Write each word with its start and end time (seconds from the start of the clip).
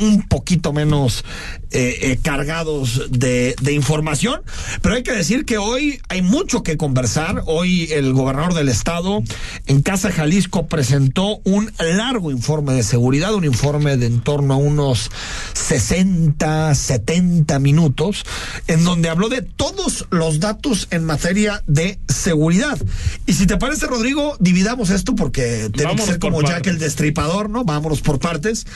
un 0.00 0.22
poquito 0.22 0.72
menos 0.72 1.24
eh, 1.70 1.98
eh, 2.02 2.18
cargados 2.20 3.12
de, 3.12 3.54
de, 3.62 3.72
información, 3.74 4.42
pero 4.82 4.96
hay 4.96 5.04
que 5.04 5.12
decir 5.12 5.44
que 5.44 5.56
hoy 5.56 6.00
hay 6.08 6.20
mucho 6.20 6.64
que 6.64 6.76
conversar. 6.76 7.44
Hoy 7.46 7.84
el 7.92 8.12
gobernador 8.12 8.54
del 8.54 8.68
estado 8.68 9.22
en 9.66 9.82
Casa 9.82 10.10
Jalisco 10.10 10.66
presentó 10.66 11.40
un 11.44 11.70
largo 11.78 12.32
informe 12.32 12.72
de 12.72 12.82
seguridad, 12.82 13.34
un 13.34 13.44
informe 13.44 13.96
de 13.96 14.06
en 14.06 14.20
torno 14.20 14.54
a 14.54 14.56
unos 14.56 15.12
60, 15.52 16.74
70 16.74 17.56
minutos, 17.60 18.24
en 18.66 18.82
donde 18.82 19.08
habló 19.08 19.28
de 19.28 19.42
todos 19.42 20.08
los 20.10 20.40
datos 20.40 20.88
en 20.90 21.04
materia 21.04 21.62
de 21.68 22.00
seguridad. 22.08 22.78
Y 23.26 23.34
si 23.34 23.46
te 23.46 23.58
parece, 23.58 23.86
Rodrigo, 23.86 24.36
dividamos 24.40 24.90
esto 24.90 25.14
porque 25.14 25.70
tenemos 25.72 26.00
que 26.00 26.06
ser 26.06 26.18
como 26.18 26.42
Jack 26.42 26.66
el 26.66 26.80
Destripador, 26.80 27.48
¿no? 27.48 27.64
Vámonos 27.64 28.00
por 28.00 28.18
partes. 28.18 28.66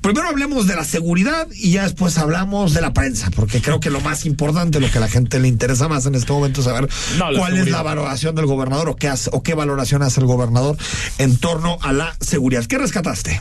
Primero 0.00 0.28
hablemos 0.28 0.63
de 0.66 0.76
la 0.76 0.84
seguridad 0.84 1.48
y 1.52 1.72
ya 1.72 1.84
después 1.84 2.18
hablamos 2.18 2.74
de 2.74 2.80
la 2.80 2.92
prensa, 2.92 3.30
porque 3.34 3.60
creo 3.60 3.80
que 3.80 3.90
lo 3.90 4.00
más 4.00 4.26
importante, 4.26 4.80
lo 4.80 4.90
que 4.90 4.98
a 4.98 5.00
la 5.00 5.08
gente 5.08 5.38
le 5.38 5.48
interesa 5.48 5.88
más 5.88 6.06
en 6.06 6.14
este 6.14 6.32
momento 6.32 6.60
es 6.60 6.66
saber 6.66 6.88
no, 7.18 7.26
cuál 7.26 7.34
seguridad. 7.34 7.66
es 7.66 7.70
la 7.70 7.82
valoración 7.82 8.34
del 8.34 8.46
gobernador 8.46 8.88
o 8.88 8.96
qué, 8.96 9.08
hace, 9.08 9.30
o 9.32 9.42
qué 9.42 9.54
valoración 9.54 10.02
hace 10.02 10.20
el 10.20 10.26
gobernador 10.26 10.76
en 11.18 11.36
torno 11.36 11.78
a 11.82 11.92
la 11.92 12.16
seguridad. 12.20 12.64
¿Qué 12.66 12.78
rescataste? 12.78 13.40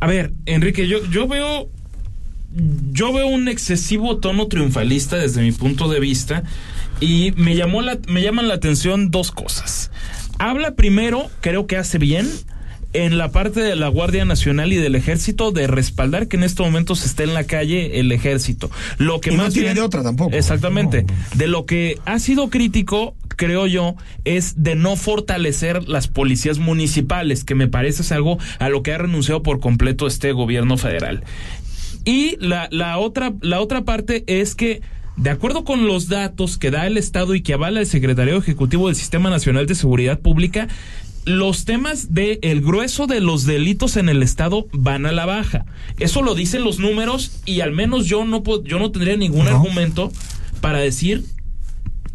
A 0.00 0.06
ver, 0.06 0.32
Enrique, 0.46 0.88
yo, 0.88 1.04
yo 1.06 1.26
veo 1.26 1.68
yo 2.92 3.12
veo 3.12 3.26
un 3.26 3.48
excesivo 3.48 4.16
tono 4.18 4.48
triunfalista 4.48 5.16
desde 5.16 5.42
mi 5.42 5.52
punto 5.52 5.88
de 5.88 6.00
vista 6.00 6.42
y 7.00 7.32
me 7.36 7.54
llamó 7.54 7.82
la, 7.82 7.98
me 8.08 8.22
llaman 8.22 8.48
la 8.48 8.54
atención 8.54 9.10
dos 9.10 9.30
cosas. 9.30 9.90
Habla 10.38 10.74
primero, 10.74 11.30
creo 11.40 11.66
que 11.66 11.76
hace 11.76 11.98
bien, 11.98 12.28
en 13.04 13.18
la 13.18 13.30
parte 13.30 13.60
de 13.60 13.76
la 13.76 13.88
Guardia 13.88 14.24
Nacional 14.24 14.72
y 14.72 14.76
del 14.76 14.94
Ejército 14.94 15.52
de 15.52 15.66
respaldar 15.66 16.28
que 16.28 16.36
en 16.36 16.44
estos 16.44 16.64
momentos 16.64 17.04
esté 17.04 17.24
en 17.24 17.34
la 17.34 17.44
calle 17.44 18.00
el 18.00 18.10
Ejército. 18.10 18.70
Lo 18.98 19.20
que 19.20 19.32
y 19.32 19.36
más 19.36 19.48
no 19.48 19.52
tiene 19.52 19.68
bien, 19.68 19.76
de 19.76 19.82
otra 19.82 20.02
tampoco. 20.02 20.34
Exactamente. 20.34 21.02
No. 21.02 21.14
De 21.34 21.46
lo 21.46 21.66
que 21.66 21.98
ha 22.06 22.18
sido 22.18 22.48
crítico, 22.48 23.14
creo 23.28 23.66
yo, 23.66 23.96
es 24.24 24.62
de 24.62 24.74
no 24.74 24.96
fortalecer 24.96 25.88
las 25.88 26.08
policías 26.08 26.58
municipales, 26.58 27.44
que 27.44 27.54
me 27.54 27.68
parece 27.68 28.02
es 28.02 28.12
algo 28.12 28.38
a 28.58 28.68
lo 28.68 28.82
que 28.82 28.92
ha 28.92 28.98
renunciado 28.98 29.42
por 29.42 29.60
completo 29.60 30.06
este 30.06 30.32
gobierno 30.32 30.78
federal. 30.78 31.22
Y 32.04 32.36
la, 32.38 32.68
la 32.70 32.98
otra, 32.98 33.34
la 33.42 33.60
otra 33.60 33.82
parte 33.84 34.24
es 34.26 34.54
que 34.54 34.80
de 35.16 35.30
acuerdo 35.30 35.64
con 35.64 35.86
los 35.86 36.08
datos 36.08 36.58
que 36.58 36.70
da 36.70 36.86
el 36.86 36.98
Estado 36.98 37.34
y 37.34 37.40
que 37.40 37.54
avala 37.54 37.80
el 37.80 37.86
Secretario 37.86 38.36
Ejecutivo 38.36 38.88
del 38.88 38.96
Sistema 38.96 39.30
Nacional 39.30 39.66
de 39.66 39.74
Seguridad 39.74 40.20
Pública, 40.20 40.68
los 41.26 41.64
temas 41.64 42.14
de 42.14 42.38
el 42.42 42.62
grueso 42.62 43.06
de 43.06 43.20
los 43.20 43.44
delitos 43.44 43.96
en 43.96 44.08
el 44.08 44.22
estado 44.22 44.68
van 44.72 45.06
a 45.06 45.12
la 45.12 45.26
baja. 45.26 45.66
Eso 45.98 46.22
lo 46.22 46.34
dicen 46.34 46.64
los 46.64 46.78
números 46.78 47.42
y 47.44 47.60
al 47.60 47.72
menos 47.72 48.06
yo 48.06 48.24
no 48.24 48.42
yo 48.62 48.78
no 48.78 48.92
tendría 48.92 49.16
ningún 49.16 49.44
no. 49.44 49.50
argumento 49.50 50.12
para 50.60 50.78
decir 50.78 51.24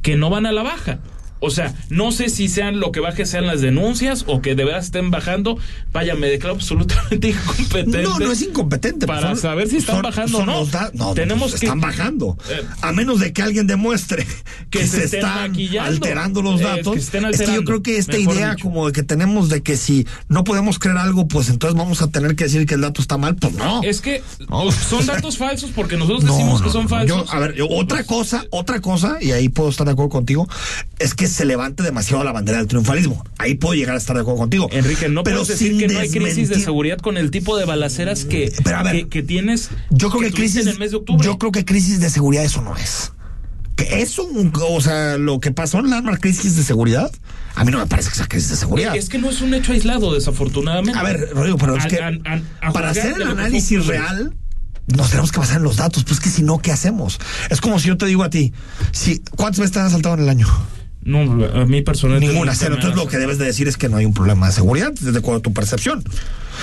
que 0.02 0.16
no 0.16 0.30
van 0.30 0.46
a 0.46 0.54
la 0.54 0.64
baja. 0.64 1.00
O 1.44 1.50
sea, 1.50 1.74
no 1.90 2.12
sé 2.12 2.30
si 2.30 2.48
sean 2.48 2.80
lo 2.80 2.92
que 2.92 3.00
baje 3.00 3.26
sean 3.26 3.48
las 3.48 3.62
denuncias 3.62 4.26
o 4.28 4.42
que 4.42 4.54
de 4.54 4.64
verdad 4.64 4.80
estén 4.80 5.10
bajando. 5.10 5.58
Vaya, 5.92 6.14
me 6.14 6.28
declaro 6.28 6.54
absolutamente 6.56 7.30
incompetente. 7.32 8.04
No, 8.04 8.20
no 8.20 8.32
es 8.32 8.44
incompetente. 8.44 9.08
Para 9.08 9.30
son, 9.30 9.38
saber 9.38 9.68
si 9.68 9.78
están 9.78 9.96
son, 9.96 10.04
bajando 10.04 10.38
son 10.38 10.50
o 10.50 10.54
no. 10.54 10.66
Da, 10.68 10.92
no. 10.94 11.16
Tenemos 11.16 11.52
pues 11.52 11.64
están 11.64 11.80
que, 11.80 11.88
bajando. 11.88 12.38
Eh, 12.48 12.64
a 12.82 12.92
menos 12.92 13.20
de 13.20 13.34
que 13.34 13.42
alguien 13.42 13.66
demuestre 13.66 14.26
que, 14.70 14.80
que 14.80 14.88
se, 14.88 15.08
se 15.08 15.18
están 15.18 15.56
alterando 15.80 16.44
los 16.44 16.62
datos. 16.62 16.94
Eh, 16.94 16.94
que 16.94 17.00
estén 17.00 17.26
es 17.26 17.42
que 17.42 17.56
yo 17.56 17.64
creo 17.64 17.82
que 17.82 17.98
esta 17.98 18.20
idea 18.20 18.52
dicho. 18.52 18.66
como 18.66 18.86
de 18.86 18.94
que 18.94 19.02
tenemos 19.02 19.50
de 19.50 19.64
que 19.64 19.78
si 19.78 20.06
no 20.30 20.44
podemos 20.44 20.78
creer 20.78 20.98
algo, 20.98 21.28
pues 21.28 21.50
entonces 21.50 21.76
vamos 21.76 22.04
a 22.04 22.08
tener 22.10 22.36
que 22.36 22.44
decir 22.44 22.68
que 22.68 22.76
el 22.76 22.82
dato 22.82 23.02
está 23.02 23.18
mal. 23.18 23.36
Pues 23.36 23.54
no. 23.56 23.82
Es 23.82 24.02
que 24.02 24.22
no. 24.48 24.72
son 24.72 25.08
datos 25.08 25.40
falsos 25.40 25.72
porque 25.74 25.98
nosotros 25.98 26.24
decimos 26.30 26.62
que 26.62 26.70
son 26.70 26.88
falsos. 26.88 27.26
Yo, 27.26 27.34
a 27.34 27.40
ver, 27.40 27.56
yo, 27.56 27.68
otra 27.68 28.04
cosa, 28.04 28.46
otra 28.52 28.80
cosa, 28.80 29.18
y 29.20 29.32
ahí 29.32 29.50
puedo 29.50 29.70
estar 29.70 29.88
de 29.88 29.94
acuerdo 29.94 30.10
contigo, 30.10 30.48
es 31.00 31.16
que 31.16 31.31
se 31.32 31.46
levante 31.46 31.84
demasiado 31.84 32.24
la 32.24 32.32
bandera 32.32 32.60
del 32.60 32.68
triunfalismo. 32.68 33.24
Ahí 33.38 33.56
puedo 33.56 33.74
llegar 33.74 33.96
a 33.96 33.98
estar 33.98 34.16
de 34.16 34.22
acuerdo 34.22 34.40
contigo. 34.40 34.70
Enrique, 34.72 35.10
no 35.10 35.24
pero 35.24 35.38
puedes 35.42 35.60
decir 35.60 35.78
que 35.78 35.88
no 35.88 36.00
hay 36.00 36.10
crisis 36.10 36.50
de 36.50 36.60
seguridad 36.60 36.98
con 37.00 37.18
el 37.18 37.32
tipo 37.32 37.58
de 37.58 37.66
balaceras 37.66 38.26
que, 38.26 38.54
pero 38.64 38.78
a 38.78 38.84
ver, 38.84 38.94
que, 38.96 39.10
que, 39.10 39.24
tienes. 39.24 39.70
Yo 39.90 40.10
creo 40.10 40.22
que, 40.22 40.28
que 40.28 40.34
crisis. 40.34 40.62
En 40.62 40.68
el 40.70 40.80
mes 40.80 40.92
de 40.92 40.98
octubre. 40.98 41.26
Yo 41.26 41.38
creo 41.38 41.52
que 41.52 41.66
crisis 41.66 42.00
de 42.00 42.10
seguridad 42.10 42.44
eso 42.44 42.62
no 42.62 42.76
es. 42.78 43.14
Que 43.76 44.02
eso, 44.02 44.28
o 44.70 44.82
sea, 44.82 45.18
lo 45.18 45.40
que 45.40 45.52
pasó 45.52 45.80
en 45.80 45.90
la 45.90 46.02
crisis 46.18 46.56
de 46.56 46.64
seguridad, 46.64 47.10
a 47.56 47.64
mí 47.64 47.72
no 47.72 47.80
me 47.80 47.88
parece 47.88 48.10
que 48.10 48.16
sea 48.16 48.28
crisis 48.28 48.50
de 48.52 48.56
seguridad. 48.58 48.96
Es 48.96 49.10
que 49.10 49.18
no 49.18 49.30
es 49.30 49.42
un 49.42 49.54
hecho 49.54 49.72
aislado, 49.72 50.14
desafortunadamente. 50.14 51.00
A 51.00 51.04
ver, 51.04 51.30
Rodrigo, 51.34 51.58
pero 51.58 51.78
es 51.78 51.86
A- 51.86 51.88
que 51.88 52.00
a- 52.00 52.08
a- 52.10 52.68
a 52.68 52.72
para 52.74 52.90
hacer 52.92 53.14
el 53.16 53.24
análisis 53.24 53.86
real, 53.88 54.36
nos 54.88 55.10
tenemos 55.10 55.32
que 55.32 55.40
basar 55.40 55.58
en 55.58 55.64
los 55.64 55.78
datos. 55.78 56.04
Pues 56.04 56.20
que 56.20 56.30
si 56.30 56.44
no, 56.44 56.60
¿qué 56.60 56.72
hacemos? 56.72 57.20
Es 57.50 57.62
como 57.62 57.80
si 57.80 57.88
yo 57.88 57.98
te 57.98 58.06
digo 58.06 58.24
a 58.24 58.30
ti, 58.30 58.54
si, 58.92 59.20
¿cuántas 59.36 59.60
veces 59.60 59.72
te 59.72 59.80
han 59.80 59.86
asaltado 59.86 60.16
en 60.16 60.22
el 60.22 60.30
año? 60.30 60.48
No, 61.04 61.20
a 61.46 61.66
mí 61.66 61.82
personalmente. 61.82 62.28
Ninguna, 62.32 62.52
nunca 62.52 62.60
cero. 62.64 62.72
me 62.72 62.76
Entonces 62.82 63.04
lo 63.04 63.10
que 63.10 63.18
debes 63.18 63.38
de 63.40 63.46
decir 63.46 63.68
es 63.68 63.76
que 63.78 63.90
no 63.90 63.98
hay 63.98 64.06
un 64.06 64.14
problema 64.14 64.48
de 64.48 64.54
seguridad, 64.54 64.92
desde 65.00 65.18
acuerdo 65.18 65.40
a 65.40 65.42
tu 65.42 65.52
percepción. 65.54 66.04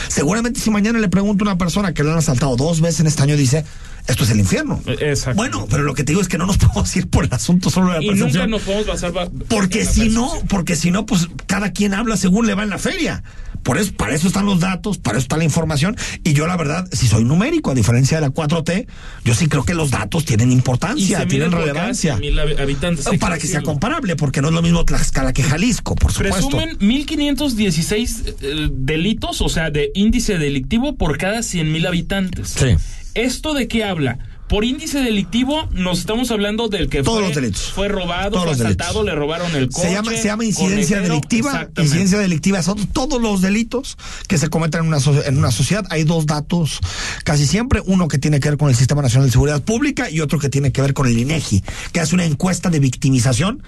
Seguramente 0.08 0.60
si 0.60 0.70
mañana 0.70 0.98
le 0.98 1.08
pregunto 1.08 1.44
a 1.44 1.48
una 1.48 1.58
persona 1.58 1.92
que 1.92 2.04
le 2.04 2.12
han 2.12 2.18
asaltado 2.18 2.56
dos 2.56 2.80
veces 2.80 3.00
en 3.00 3.06
este 3.08 3.22
año, 3.22 3.36
dice, 3.36 3.64
esto 4.06 4.24
es 4.24 4.30
el 4.30 4.38
infierno. 4.38 4.80
Eh, 4.86 4.96
exacto. 5.00 5.36
Bueno, 5.36 5.66
pero 5.68 5.82
lo 5.82 5.94
que 5.94 6.04
te 6.04 6.12
digo 6.12 6.20
es 6.22 6.28
que 6.28 6.38
no 6.38 6.46
nos 6.46 6.56
podemos 6.58 6.94
ir 6.96 7.08
por 7.08 7.24
el 7.24 7.32
asunto 7.34 7.68
solo 7.70 7.88
de 7.92 7.94
la 7.98 8.02
y 8.04 8.08
nunca 8.10 8.20
percepción. 8.24 8.50
nos 8.50 8.62
podemos 8.62 8.86
basar. 8.86 9.12
ba- 9.12 9.28
Porque 9.48 9.84
si 9.84 10.08
no, 10.08 10.30
porque 10.48 10.76
si 10.76 10.90
no, 10.90 11.04
pues 11.06 11.28
cada 11.46 11.72
quien 11.72 11.94
habla 11.94 12.16
según 12.16 12.46
le 12.46 12.54
va 12.54 12.62
en 12.62 12.70
la 12.70 12.78
feria. 12.78 13.22
Por 13.62 13.78
eso, 13.78 13.92
para 13.94 14.14
eso 14.14 14.26
están 14.28 14.46
los 14.46 14.60
datos, 14.60 14.98
para 14.98 15.18
eso 15.18 15.24
está 15.24 15.36
la 15.36 15.44
información. 15.44 15.96
Y 16.24 16.32
yo, 16.32 16.46
la 16.46 16.56
verdad, 16.56 16.88
si 16.92 17.06
soy 17.06 17.24
numérico, 17.24 17.70
a 17.70 17.74
diferencia 17.74 18.18
de 18.20 18.26
la 18.26 18.32
4T, 18.32 18.86
yo 19.24 19.34
sí 19.34 19.48
creo 19.48 19.64
que 19.64 19.74
los 19.74 19.90
datos 19.90 20.24
tienen 20.24 20.52
importancia, 20.52 21.26
tienen 21.26 21.52
relevancia. 21.52 22.16
100,000 22.16 22.38
hab- 22.38 22.60
habitantes. 22.60 23.06
hay 23.06 23.18
Para 23.18 23.38
que 23.38 23.46
sea 23.46 23.62
comparable, 23.62 24.16
porque 24.16 24.40
no 24.40 24.48
es 24.48 24.54
lo 24.54 24.62
mismo 24.62 24.84
Tlaxcala 24.84 25.32
que 25.32 25.42
Jalisco, 25.42 25.94
por 25.94 26.12
supuesto. 26.12 26.48
Presumen 26.48 26.76
1516 26.80 28.22
eh, 28.40 28.68
delitos, 28.72 29.40
o 29.40 29.48
sea, 29.48 29.70
de 29.70 29.90
índice 29.94 30.38
delictivo 30.38 30.96
por 30.96 31.18
cada 31.18 31.42
100 31.42 31.70
mil 31.72 31.86
habitantes. 31.86 32.48
Sí. 32.50 32.76
¿Esto 33.14 33.54
de 33.54 33.68
qué 33.68 33.84
habla? 33.84 34.18
Por 34.48 34.64
índice 34.64 35.00
delictivo 35.00 35.68
nos 35.72 35.98
estamos 36.00 36.30
hablando 36.30 36.68
del 36.68 36.88
que 36.88 37.02
Todos 37.02 37.18
fue, 37.18 37.26
los 37.26 37.34
delitos. 37.34 37.72
fue 37.72 37.88
robado, 37.88 38.30
Todos 38.30 38.44
fue 38.44 38.52
asaltado, 38.54 39.02
le 39.02 39.14
robaron 39.14 39.54
el 39.54 39.68
coche. 39.68 39.88
Se 39.88 39.92
llama, 39.92 40.10
se 40.12 40.24
llama 40.24 40.44
incidencia 40.46 40.96
conejero. 40.96 41.14
delictiva. 41.14 41.68
Incidencia 41.76 42.18
delictiva 42.18 42.62
son 42.62 42.86
todos 42.88 43.20
los 43.20 43.42
delitos 43.42 43.98
que 44.26 44.38
se 44.38 44.48
cometen 44.48 44.80
en 44.80 44.86
una, 44.88 44.98
en 45.26 45.36
una 45.36 45.50
sociedad. 45.50 45.84
Hay 45.90 46.04
dos 46.04 46.24
datos 46.24 46.80
casi 47.24 47.46
siempre, 47.46 47.82
uno 47.84 48.08
que 48.08 48.18
tiene 48.18 48.40
que 48.40 48.48
ver 48.48 48.58
con 48.58 48.70
el 48.70 48.76
Sistema 48.76 49.02
Nacional 49.02 49.28
de 49.28 49.32
Seguridad 49.32 49.62
Pública 49.62 50.10
y 50.10 50.20
otro 50.20 50.38
que 50.38 50.48
tiene 50.48 50.72
que 50.72 50.80
ver 50.80 50.94
con 50.94 51.06
el 51.06 51.18
INEGI, 51.18 51.62
que 51.92 52.00
hace 52.00 52.14
una 52.14 52.24
encuesta 52.24 52.70
de 52.70 52.80
victimización 52.80 53.62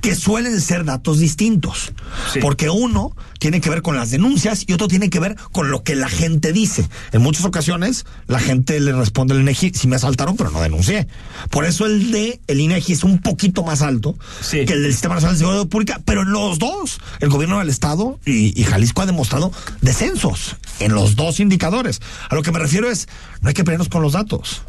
que 0.00 0.14
suelen 0.14 0.60
ser 0.60 0.84
datos 0.84 1.18
distintos. 1.18 1.92
Sí. 2.32 2.40
Porque 2.40 2.70
uno 2.70 3.14
tiene 3.38 3.60
que 3.60 3.70
ver 3.70 3.82
con 3.82 3.96
las 3.96 4.10
denuncias 4.10 4.64
y 4.66 4.72
otro 4.72 4.88
tiene 4.88 5.10
que 5.10 5.20
ver 5.20 5.36
con 5.52 5.70
lo 5.70 5.82
que 5.82 5.94
la 5.94 6.08
gente 6.08 6.52
dice. 6.52 6.88
En 7.12 7.22
muchas 7.22 7.44
ocasiones 7.44 8.06
la 8.26 8.38
gente 8.40 8.80
le 8.80 8.92
responde 8.92 9.34
al 9.34 9.40
INEGI, 9.40 9.72
si 9.74 9.88
me 9.88 9.96
asaltaron, 9.96 10.36
pero 10.36 10.50
no 10.50 10.60
denuncié. 10.60 11.06
Por 11.50 11.64
eso 11.64 11.86
el 11.86 12.10
de 12.12 12.40
el 12.46 12.60
INEGI 12.60 12.92
es 12.94 13.04
un 13.04 13.18
poquito 13.20 13.62
más 13.62 13.82
alto 13.82 14.16
Sí. 14.40 14.64
que 14.64 14.72
el 14.72 14.82
del 14.82 14.92
Sistema 14.92 15.14
Nacional 15.16 15.36
de 15.36 15.40
Seguridad 15.40 15.66
Pública, 15.66 16.00
pero 16.04 16.22
en 16.22 16.30
los 16.32 16.58
dos, 16.58 16.98
el 17.20 17.28
gobierno 17.28 17.58
del 17.58 17.68
Estado 17.68 18.18
y, 18.24 18.58
y 18.58 18.64
Jalisco 18.64 19.02
ha 19.02 19.06
demostrado 19.06 19.52
descensos 19.80 20.56
en 20.80 20.92
los 20.94 21.16
dos 21.16 21.40
indicadores. 21.40 22.00
A 22.30 22.34
lo 22.34 22.42
que 22.42 22.52
me 22.52 22.58
refiero 22.58 22.90
es, 22.90 23.08
no 23.42 23.48
hay 23.48 23.54
que 23.54 23.64
pelearnos 23.64 23.88
con 23.88 24.02
los 24.02 24.12
datos, 24.12 24.62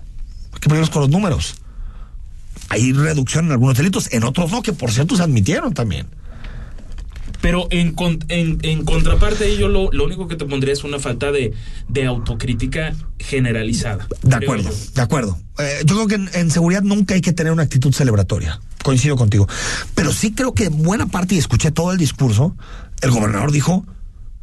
hay 0.53 0.59
que 0.59 0.69
pelearnos 0.69 0.89
con 0.89 1.01
los 1.01 1.09
números. 1.09 1.55
Hay 2.69 2.93
reducción 2.93 3.45
en 3.45 3.51
algunos 3.51 3.77
delitos, 3.77 4.11
en 4.13 4.23
otros 4.23 4.51
no, 4.51 4.61
que 4.61 4.73
por 4.73 4.91
cierto 4.91 5.15
se 5.15 5.23
admitieron 5.23 5.73
también. 5.73 6.07
Pero 7.39 7.67
en, 7.69 7.95
en, 8.29 8.57
en 8.63 8.83
contraparte 8.83 9.57
yo 9.57 9.67
lo, 9.67 9.91
lo 9.91 10.05
único 10.05 10.27
que 10.27 10.35
te 10.35 10.45
pondría 10.45 10.73
es 10.73 10.83
una 10.83 10.97
falta 10.99 11.31
de, 11.31 11.53
de 11.87 12.05
autocrítica 12.05 12.95
generalizada. 13.19 14.07
De 14.23 14.35
acuerdo, 14.35 14.69
yo. 14.69 14.75
de 14.95 15.01
acuerdo. 15.01 15.39
Eh, 15.59 15.81
yo 15.85 15.95
creo 15.95 16.07
que 16.07 16.15
en, 16.15 16.29
en 16.33 16.51
seguridad 16.51 16.81
nunca 16.81 17.13
hay 17.13 17.21
que 17.21 17.33
tener 17.33 17.53
una 17.53 17.63
actitud 17.63 17.93
celebratoria. 17.93 18.59
Coincido 18.83 19.15
contigo. 19.17 19.47
Pero 19.93 20.11
sí 20.11 20.33
creo 20.33 20.53
que 20.53 20.65
en 20.65 20.81
buena 20.81 21.05
parte, 21.07 21.35
y 21.35 21.37
escuché 21.37 21.71
todo 21.71 21.91
el 21.91 21.97
discurso, 21.97 22.55
el 23.01 23.11
gobernador 23.11 23.51
dijo, 23.51 23.85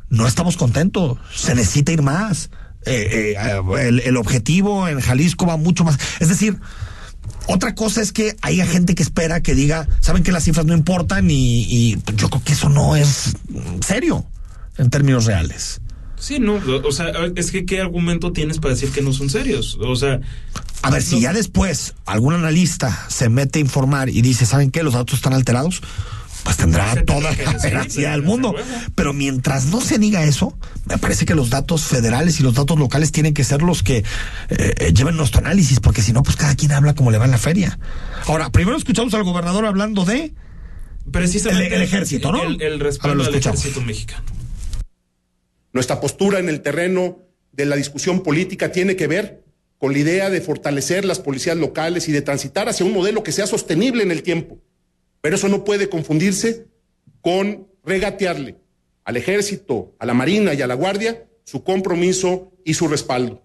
no 0.08 0.26
estamos 0.26 0.56
contentos, 0.56 1.18
se 1.34 1.54
necesita 1.56 1.90
ir 1.92 2.02
más. 2.02 2.50
Eh, 2.86 3.34
eh, 3.36 3.60
el, 3.80 4.00
el 4.00 4.16
objetivo 4.16 4.86
en 4.86 5.00
Jalisco 5.00 5.46
va 5.46 5.56
mucho 5.56 5.82
más. 5.82 5.98
Es 6.20 6.28
decir, 6.28 6.58
otra 7.46 7.74
cosa 7.74 8.00
es 8.00 8.12
que 8.12 8.36
hay 8.42 8.56
gente 8.66 8.94
que 8.94 9.02
espera 9.02 9.42
que 9.42 9.54
diga, 9.54 9.88
saben 10.00 10.22
que 10.22 10.32
las 10.32 10.44
cifras 10.44 10.66
no 10.66 10.74
importan 10.74 11.30
y, 11.30 11.62
y 11.62 11.98
yo 12.16 12.28
creo 12.30 12.42
que 12.42 12.52
eso 12.52 12.68
no 12.68 12.96
es 12.96 13.34
mm, 13.48 13.80
serio 13.80 14.24
en 14.78 14.90
términos 14.90 15.26
reales. 15.26 15.80
Sí, 16.16 16.38
no, 16.38 16.54
o 16.54 16.92
sea, 16.92 17.12
es 17.36 17.50
que 17.50 17.66
¿qué 17.66 17.82
argumento 17.82 18.32
tienes 18.32 18.58
para 18.58 18.72
decir 18.72 18.90
que 18.90 19.02
no 19.02 19.12
son 19.12 19.28
serios? 19.28 19.76
O 19.80 19.94
sea, 19.94 20.20
A 20.80 20.90
ver, 20.90 21.02
si 21.02 21.20
ya 21.20 21.34
después 21.34 21.94
algún 22.06 22.32
analista 22.32 23.06
se 23.08 23.28
mete 23.28 23.58
a 23.58 23.62
informar 23.62 24.08
y 24.08 24.22
dice, 24.22 24.46
¿saben 24.46 24.70
qué? 24.70 24.82
Los 24.82 24.94
datos 24.94 25.16
están 25.16 25.34
alterados. 25.34 25.82
Pues 26.44 26.58
tendrá 26.58 26.94
toda 27.04 27.32
la 27.32 27.58
veracidad 27.62 28.12
del 28.12 28.22
mundo. 28.22 28.54
Pero 28.94 29.12
mientras 29.12 29.66
no 29.66 29.80
se 29.80 29.98
diga 29.98 30.24
eso, 30.24 30.56
me 30.86 30.98
parece 30.98 31.24
que 31.24 31.34
los 31.34 31.50
datos 31.50 31.84
federales 31.84 32.38
y 32.38 32.42
los 32.42 32.54
datos 32.54 32.78
locales 32.78 33.10
tienen 33.10 33.34
que 33.34 33.42
ser 33.42 33.62
los 33.62 33.82
que 33.82 33.98
eh, 33.98 34.04
eh, 34.50 34.92
lleven 34.92 35.16
nuestro 35.16 35.40
análisis, 35.40 35.80
porque 35.80 36.02
si 36.02 36.12
no, 36.12 36.22
pues 36.22 36.36
cada 36.36 36.54
quien 36.54 36.72
habla 36.72 36.94
como 36.94 37.10
le 37.10 37.18
va 37.18 37.24
en 37.24 37.30
la 37.30 37.38
feria. 37.38 37.78
Ahora, 38.26 38.50
primero 38.50 38.76
escuchamos 38.76 39.14
al 39.14 39.24
gobernador 39.24 39.64
hablando 39.66 40.04
de 40.04 40.34
precisamente 41.10 41.74
el, 41.74 41.82
ejército, 41.82 42.30
¿no? 42.30 42.42
El, 42.42 42.60
el 42.60 42.80
respaldo 42.80 43.24
del 43.24 43.34
ejército 43.34 43.80
mexicano. 43.80 44.24
Nuestra 45.72 46.00
postura 46.00 46.38
en 46.38 46.48
el 46.48 46.60
terreno 46.60 47.18
de 47.52 47.64
la 47.64 47.76
discusión 47.76 48.22
política 48.22 48.70
tiene 48.70 48.96
que 48.96 49.06
ver 49.06 49.44
con 49.78 49.92
la 49.92 49.98
idea 49.98 50.30
de 50.30 50.40
fortalecer 50.40 51.04
las 51.04 51.18
policías 51.18 51.56
locales 51.56 52.08
y 52.08 52.12
de 52.12 52.22
transitar 52.22 52.68
hacia 52.68 52.86
un 52.86 52.92
modelo 52.92 53.22
que 53.22 53.32
sea 53.32 53.46
sostenible 53.46 54.02
en 54.02 54.10
el 54.10 54.22
tiempo. 54.22 54.58
Pero 55.24 55.36
eso 55.36 55.48
no 55.48 55.64
puede 55.64 55.88
confundirse 55.88 56.66
con 57.22 57.66
regatearle 57.82 58.58
al 59.06 59.16
ejército, 59.16 59.96
a 59.98 60.04
la 60.04 60.12
marina 60.12 60.52
y 60.52 60.60
a 60.60 60.66
la 60.66 60.74
guardia 60.74 61.24
su 61.44 61.64
compromiso 61.64 62.52
y 62.62 62.74
su 62.74 62.88
respaldo. 62.88 63.42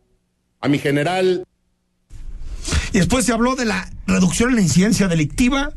A 0.60 0.68
mi 0.68 0.78
general. 0.78 1.46
Y 2.92 2.98
después 2.98 3.26
se 3.26 3.31
habló 3.31 3.56
de 3.56 3.64
la 3.64 3.90
reducción 4.08 4.50
en 4.50 4.56
la 4.58 4.62
incidencia 4.62 5.08
delictiva 5.08 5.72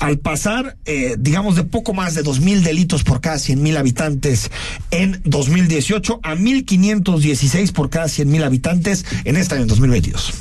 al 0.00 0.20
pasar, 0.20 0.78
eh, 0.86 1.16
digamos, 1.18 1.56
de 1.56 1.64
poco 1.64 1.92
más 1.92 2.14
de 2.14 2.22
dos 2.22 2.40
mil 2.40 2.64
delitos 2.64 3.04
por 3.04 3.20
cada 3.20 3.38
cien 3.38 3.62
mil 3.62 3.76
habitantes 3.76 4.50
en 4.90 5.20
2018 5.26 6.20
a 6.22 6.34
1.516 6.34 7.72
por 7.72 7.90
cada 7.90 8.08
cien 8.08 8.30
mil 8.30 8.42
habitantes 8.42 9.04
en 9.24 9.36
este 9.36 9.56
año 9.56 9.66
2022. 9.66 10.32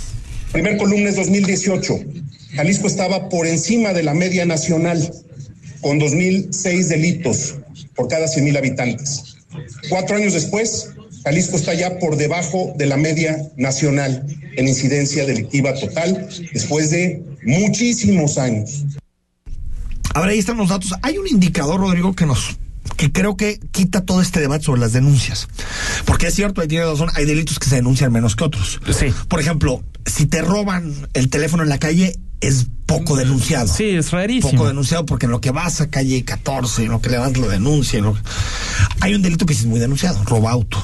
Primer 0.53 0.77
columna 0.77 1.09
es 1.09 1.17
2018. 1.17 1.95
Jalisco 2.55 2.87
estaba 2.87 3.29
por 3.29 3.47
encima 3.47 3.93
de 3.93 4.03
la 4.03 4.13
media 4.13 4.45
nacional, 4.45 5.11
con 5.81 5.99
2.006 5.99 6.87
delitos 6.87 7.55
por 7.95 8.07
cada 8.07 8.27
100.000 8.27 8.57
habitantes. 8.57 9.37
Cuatro 9.89 10.15
años 10.15 10.33
después, 10.33 10.89
Jalisco 11.23 11.55
está 11.55 11.73
ya 11.73 11.99
por 11.99 12.15
debajo 12.15 12.73
de 12.77 12.85
la 12.85 12.97
media 12.97 13.37
nacional 13.55 14.25
en 14.55 14.67
incidencia 14.67 15.25
delictiva 15.25 15.73
total, 15.73 16.27
después 16.53 16.91
de 16.91 17.23
muchísimos 17.43 18.37
años. 18.37 18.85
Ahora 20.13 20.31
ahí 20.31 20.39
están 20.39 20.57
los 20.57 20.69
datos. 20.69 20.93
Hay 21.01 21.17
un 21.17 21.27
indicador, 21.27 21.79
Rodrigo, 21.79 22.13
que 22.13 22.25
nos 22.25 22.57
que 22.97 23.11
creo 23.11 23.35
que 23.35 23.59
quita 23.71 24.01
todo 24.01 24.21
este 24.21 24.39
debate 24.39 24.65
sobre 24.65 24.81
las 24.81 24.93
denuncias. 24.93 25.47
Porque 26.05 26.27
es 26.27 26.35
cierto, 26.35 26.61
ahí 26.61 26.67
tiene 26.67 26.85
razón, 26.85 27.09
hay 27.15 27.25
delitos 27.25 27.57
que 27.57 27.67
se 27.67 27.75
denuncian 27.75 28.11
menos 28.11 28.35
que 28.35 28.43
otros. 28.43 28.79
Sí. 28.91 29.07
Por 29.27 29.39
ejemplo, 29.39 29.83
si 30.05 30.25
te 30.25 30.41
roban 30.41 30.93
el 31.13 31.29
teléfono 31.29 31.63
en 31.63 31.69
la 31.69 31.79
calle, 31.79 32.17
es 32.47 32.67
poco 32.85 33.15
denunciado. 33.15 33.67
Sí, 33.67 33.89
es 33.89 34.11
rarísimo. 34.11 34.51
Poco 34.51 34.67
denunciado 34.67 35.05
porque 35.05 35.25
en 35.25 35.31
lo 35.31 35.41
que 35.41 35.51
vas 35.51 35.81
a 35.81 35.89
calle 35.89 36.23
14, 36.23 36.83
en 36.83 36.91
lo 36.91 37.01
que 37.01 37.09
le 37.09 37.17
das 37.17 37.37
lo 37.37 37.47
denuncia. 37.47 38.01
Lo... 38.01 38.15
Hay 38.99 39.15
un 39.15 39.21
delito 39.21 39.45
que 39.45 39.53
sí 39.53 39.61
es 39.61 39.65
muy 39.67 39.79
denunciado, 39.79 40.23
roba 40.25 40.51
autos. 40.51 40.83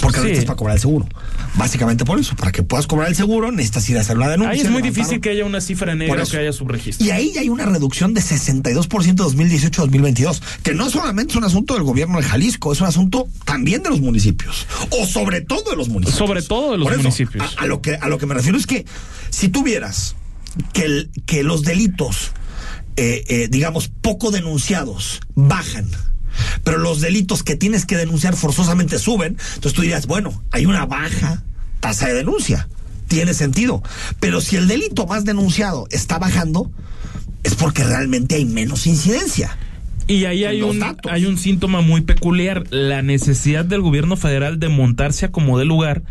Porque 0.00 0.20
sí. 0.20 0.28
es 0.30 0.44
para 0.44 0.56
cobrar 0.56 0.76
el 0.76 0.80
seguro. 0.80 1.06
Básicamente 1.54 2.04
por 2.04 2.20
eso, 2.20 2.36
para 2.36 2.52
que 2.52 2.62
puedas 2.62 2.86
cobrar 2.86 3.08
el 3.08 3.16
seguro, 3.16 3.50
necesitas 3.50 3.88
ir 3.90 3.98
a 3.98 4.02
hacer 4.02 4.16
una 4.16 4.28
denuncia. 4.28 4.52
Ahí 4.52 4.60
es 4.60 4.70
muy 4.70 4.82
difícil 4.82 5.20
que 5.20 5.30
haya 5.30 5.44
una 5.44 5.60
cifra 5.60 5.94
negra 5.94 6.24
que 6.24 6.36
haya 6.36 6.52
subregistro. 6.52 7.04
Y 7.04 7.10
ahí 7.10 7.36
hay 7.36 7.48
una 7.48 7.66
reducción 7.66 8.14
de 8.14 8.20
62% 8.20 9.14
de 9.14 9.24
2018-2022, 9.24 10.40
que 10.62 10.74
no 10.74 10.88
solamente 10.88 11.32
es 11.32 11.36
un 11.36 11.44
asunto 11.44 11.74
del 11.74 11.82
gobierno 11.82 12.18
de 12.18 12.24
Jalisco, 12.24 12.72
es 12.72 12.80
un 12.80 12.86
asunto 12.86 13.28
también 13.44 13.82
de 13.82 13.90
los 13.90 14.00
municipios, 14.00 14.66
o 14.90 15.06
sobre 15.06 15.40
todo 15.40 15.70
de 15.70 15.76
los 15.76 15.88
municipios. 15.88 16.18
Sobre 16.18 16.42
todo 16.42 16.72
de 16.72 16.78
los 16.78 16.96
municipios. 16.96 17.56
A, 17.56 17.62
a, 17.62 17.66
lo 17.66 17.80
que, 17.82 17.96
a 17.96 18.08
lo 18.08 18.18
que 18.18 18.26
me 18.26 18.34
refiero 18.34 18.56
es 18.56 18.66
que 18.66 18.84
si 19.30 19.48
tuvieras 19.48 20.14
que, 20.72 20.84
el, 20.84 21.10
que 21.26 21.42
los 21.42 21.62
delitos, 21.62 22.32
eh, 22.96 23.24
eh, 23.28 23.48
digamos, 23.50 23.88
poco 23.88 24.30
denunciados 24.30 25.20
bajan, 25.34 25.88
pero 26.64 26.78
los 26.78 27.00
delitos 27.00 27.42
que 27.42 27.56
tienes 27.56 27.86
que 27.86 27.96
denunciar 27.96 28.36
forzosamente 28.36 28.98
suben, 28.98 29.36
entonces 29.54 29.72
tú 29.72 29.82
dirías, 29.82 30.06
bueno, 30.06 30.42
hay 30.50 30.66
una 30.66 30.86
baja 30.86 31.42
tasa 31.80 32.08
de 32.08 32.14
denuncia. 32.14 32.68
Tiene 33.08 33.32
sentido. 33.32 33.82
Pero 34.20 34.40
si 34.40 34.56
el 34.56 34.68
delito 34.68 35.06
más 35.06 35.24
denunciado 35.24 35.86
está 35.90 36.18
bajando, 36.18 36.70
es 37.42 37.54
porque 37.54 37.84
realmente 37.84 38.34
hay 38.34 38.44
menos 38.44 38.86
incidencia. 38.86 39.56
Y 40.08 40.24
ahí 40.24 40.44
hay 40.44 40.62
un, 40.62 40.82
hay 41.08 41.26
un 41.26 41.36
síntoma 41.38 41.82
muy 41.82 42.00
peculiar, 42.00 42.64
la 42.70 43.02
necesidad 43.02 43.64
del 43.64 43.82
gobierno 43.82 44.16
federal 44.16 44.58
de 44.58 44.68
montarse 44.68 45.26
a 45.26 45.30
como 45.30 45.58
de 45.58 45.66
lugar 45.66 46.02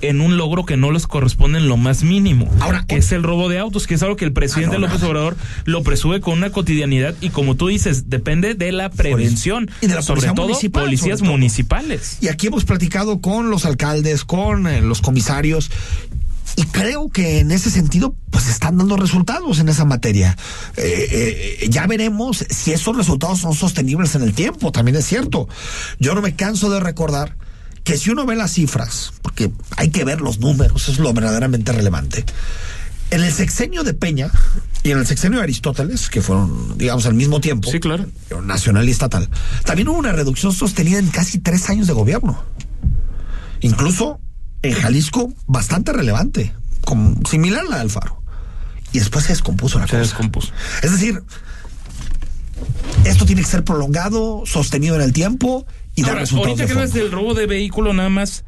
en 0.00 0.20
un 0.20 0.36
logro 0.36 0.66
que 0.66 0.76
no 0.76 0.90
les 0.90 1.06
corresponde 1.06 1.58
en 1.58 1.68
lo 1.68 1.76
más 1.76 2.02
mínimo, 2.02 2.50
ahora, 2.60 2.84
que 2.86 2.96
es 2.96 3.12
el 3.12 3.22
robo 3.22 3.48
de 3.48 3.58
autos, 3.58 3.86
que 3.86 3.94
es 3.94 4.02
algo 4.02 4.16
que 4.16 4.24
el 4.24 4.32
presidente 4.32 4.76
ah, 4.76 4.78
no, 4.80 4.86
López. 4.88 5.02
Obrador 5.04 5.36
lo 5.64 5.82
presume 5.82 6.20
con 6.20 6.38
una 6.38 6.50
cotidianidad 6.50 7.14
y 7.20 7.30
como 7.30 7.54
tú 7.54 7.68
dices, 7.68 8.10
depende 8.10 8.54
de 8.54 8.72
la 8.72 8.90
prevención 8.90 9.70
y 9.80 9.86
de 9.86 9.94
la 9.94 10.02
sobre 10.02 10.28
todo 10.28 10.48
municipal, 10.48 10.84
policías 10.84 11.20
sobre 11.20 11.28
todo. 11.28 11.38
municipales. 11.38 12.18
Y 12.20 12.28
aquí 12.28 12.48
hemos 12.48 12.64
platicado 12.64 13.20
con 13.20 13.50
los 13.50 13.64
alcaldes, 13.64 14.24
con 14.24 14.66
eh, 14.66 14.80
los 14.80 15.00
comisarios 15.00 15.70
y 16.56 16.64
creo 16.64 17.08
que 17.08 17.40
en 17.40 17.50
ese 17.50 17.70
sentido 17.70 18.14
pues 18.30 18.48
están 18.48 18.78
dando 18.78 18.96
resultados 18.96 19.58
en 19.58 19.68
esa 19.68 19.84
materia. 19.84 20.36
Eh, 20.76 21.58
eh, 21.60 21.68
ya 21.68 21.86
veremos 21.86 22.44
si 22.48 22.72
esos 22.72 22.96
resultados 22.96 23.40
son 23.40 23.54
sostenibles 23.54 24.14
en 24.14 24.22
el 24.22 24.34
tiempo, 24.34 24.72
también 24.72 24.96
es 24.96 25.06
cierto. 25.06 25.48
Yo 25.98 26.14
no 26.14 26.22
me 26.22 26.34
canso 26.34 26.70
de 26.70 26.80
recordar 26.80 27.36
que 27.84 27.96
si 27.96 28.10
uno 28.10 28.26
ve 28.26 28.36
las 28.36 28.52
cifras, 28.52 29.12
porque 29.22 29.50
hay 29.76 29.90
que 29.90 30.04
ver 30.04 30.20
los 30.20 30.38
números, 30.38 30.82
eso 30.82 30.92
es 30.92 30.98
lo 30.98 31.12
verdaderamente 31.12 31.72
relevante. 31.72 32.24
En 33.10 33.22
el 33.22 33.32
sexenio 33.32 33.82
de 33.82 33.92
Peña 33.92 34.30
y 34.82 34.90
en 34.90 34.98
el 34.98 35.06
sexenio 35.06 35.38
de 35.38 35.44
Aristóteles, 35.44 36.08
que 36.08 36.22
fueron, 36.22 36.78
digamos, 36.78 37.04
al 37.06 37.14
mismo 37.14 37.40
tiempo, 37.40 37.70
sí, 37.70 37.78
claro. 37.78 38.06
nacional 38.42 38.88
y 38.88 38.92
estatal, 38.92 39.28
también 39.64 39.88
hubo 39.88 39.98
una 39.98 40.12
reducción 40.12 40.52
sostenida 40.52 40.98
en 40.98 41.08
casi 41.08 41.38
tres 41.38 41.68
años 41.68 41.86
de 41.86 41.92
gobierno. 41.92 42.42
Incluso 43.60 44.21
en 44.62 44.72
Jalisco, 44.74 45.32
bastante 45.46 45.92
relevante, 45.92 46.54
como, 46.84 47.16
similar 47.28 47.64
a 47.66 47.68
la 47.68 47.76
de 47.76 47.82
Alfaro. 47.82 48.22
Y 48.92 48.98
después 48.98 49.24
se 49.24 49.32
descompuso 49.32 49.78
la 49.78 49.86
se 49.86 49.92
cosa. 49.92 50.02
descompuso. 50.02 50.52
Es 50.82 50.92
decir, 50.92 51.22
esto 53.04 53.24
tiene 53.26 53.42
que 53.42 53.48
ser 53.48 53.64
prolongado, 53.64 54.42
sostenido 54.46 54.94
en 54.96 55.02
el 55.02 55.12
tiempo 55.12 55.66
y 55.94 56.02
Ahora, 56.02 56.14
dar 56.14 56.20
resultados. 56.22 56.48
Ahorita 56.48 56.62
de 56.62 56.66
que 56.66 56.72
hablas 56.74 56.92
del 56.92 57.10
robo 57.10 57.34
de 57.34 57.46
vehículo, 57.46 57.92
nada 57.92 58.08
más, 58.08 58.44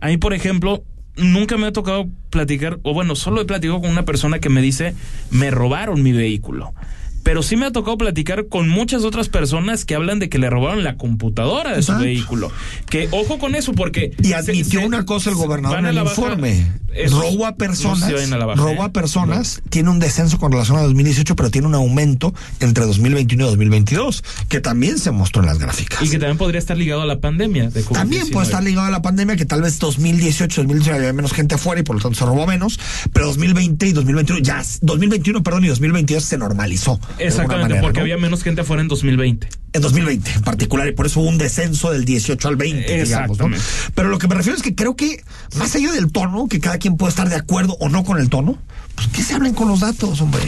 a 0.00 0.08
mí, 0.08 0.16
por 0.16 0.32
ejemplo, 0.32 0.84
nunca 1.16 1.56
me 1.56 1.66
ha 1.66 1.72
tocado 1.72 2.08
platicar, 2.30 2.80
o 2.82 2.94
bueno, 2.94 3.14
solo 3.14 3.40
he 3.40 3.44
platicado 3.44 3.80
con 3.80 3.90
una 3.90 4.04
persona 4.04 4.38
que 4.40 4.48
me 4.48 4.62
dice, 4.62 4.94
me 5.30 5.50
robaron 5.50 6.02
mi 6.02 6.12
vehículo. 6.12 6.74
Pero 7.22 7.42
sí 7.42 7.56
me 7.56 7.66
ha 7.66 7.72
tocado 7.72 7.96
platicar 7.98 8.46
con 8.48 8.68
muchas 8.68 9.04
otras 9.04 9.28
personas 9.28 9.84
que 9.84 9.94
hablan 9.94 10.18
de 10.18 10.28
que 10.28 10.38
le 10.38 10.50
robaron 10.50 10.82
la 10.82 10.96
computadora 10.96 11.76
de 11.76 11.82
su 11.82 11.96
vehículo. 11.96 12.50
Que 12.90 13.08
ojo 13.12 13.38
con 13.38 13.54
eso, 13.54 13.72
porque. 13.72 14.12
Y 14.22 14.32
admitió 14.32 14.80
se- 14.80 14.86
una 14.86 15.04
cosa 15.04 15.30
el 15.30 15.36
gobernador 15.36 15.78
en 15.80 15.86
el 15.86 15.98
informe. 15.98 16.66
Robo 17.10 17.46
a 17.46 17.56
personas, 17.56 18.10
no 18.28 18.36
a 18.50 18.54
robo 18.54 18.82
¿eh? 18.82 18.84
a 18.84 18.92
personas, 18.92 19.62
tiene 19.70 19.88
un 19.88 19.98
descenso 19.98 20.38
con 20.38 20.52
relación 20.52 20.76
a 20.78 20.82
2018, 20.82 21.34
pero 21.36 21.50
tiene 21.50 21.66
un 21.66 21.74
aumento 21.74 22.34
entre 22.60 22.84
2021 22.84 23.44
y 23.44 23.48
2022, 23.48 24.22
que 24.48 24.60
también 24.60 24.98
se 24.98 25.10
mostró 25.10 25.40
en 25.42 25.46
las 25.46 25.58
gráficas. 25.58 26.02
Y 26.02 26.10
que 26.10 26.18
también 26.18 26.36
podría 26.36 26.58
estar 26.58 26.76
ligado 26.76 27.00
a 27.00 27.06
la 27.06 27.18
pandemia 27.18 27.70
de 27.70 27.82
COVID-19. 27.82 27.92
También 27.92 28.28
puede 28.30 28.44
estar 28.46 28.62
ligado 28.62 28.86
a 28.86 28.90
la 28.90 29.00
pandemia, 29.00 29.36
que 29.36 29.46
tal 29.46 29.62
vez 29.62 29.78
2018, 29.78 30.62
2019 30.62 30.98
había 30.98 31.12
menos 31.14 31.32
gente 31.32 31.54
afuera 31.54 31.80
y 31.80 31.84
por 31.84 31.96
lo 31.96 32.02
tanto 32.02 32.18
se 32.18 32.26
robó 32.26 32.46
menos, 32.46 32.78
pero 33.12 33.26
2020 33.28 33.86
y 33.86 33.92
2021 33.92 34.42
ya, 34.42 34.62
2021, 34.82 35.42
perdón, 35.42 35.64
y 35.64 35.68
2022 35.68 36.22
se 36.22 36.36
normalizó. 36.36 37.00
Exactamente, 37.18 37.62
manera, 37.74 37.80
porque 37.82 37.98
¿no? 38.00 38.02
había 38.04 38.16
menos 38.18 38.42
gente 38.42 38.60
afuera 38.62 38.82
en 38.82 38.88
2020. 38.88 39.48
En 39.74 39.80
2020 39.82 40.30
en 40.30 40.42
particular, 40.42 40.88
y 40.88 40.92
por 40.92 41.06
eso 41.06 41.20
hubo 41.20 41.28
un 41.28 41.38
descenso 41.38 41.90
del 41.90 42.04
18 42.04 42.46
al 42.48 42.56
20, 42.56 43.04
digamos, 43.04 43.38
¿no? 43.38 43.48
Pero 43.94 44.08
lo 44.08 44.18
que 44.18 44.28
me 44.28 44.34
refiero 44.34 44.56
es 44.56 44.62
que 44.62 44.74
creo 44.74 44.96
que, 44.96 45.22
más 45.56 45.74
allá 45.74 45.92
del 45.92 46.12
tono, 46.12 46.46
que 46.48 46.60
cada 46.60 46.78
quien 46.78 46.96
puede 46.96 47.10
estar 47.10 47.28
de 47.28 47.36
acuerdo 47.36 47.76
o 47.80 47.88
no 47.88 48.04
con 48.04 48.18
el 48.18 48.28
tono, 48.28 48.58
pues 48.94 49.08
que 49.08 49.22
se 49.22 49.34
hablen 49.34 49.54
con 49.54 49.68
los 49.68 49.80
datos, 49.80 50.20
hombre. 50.20 50.42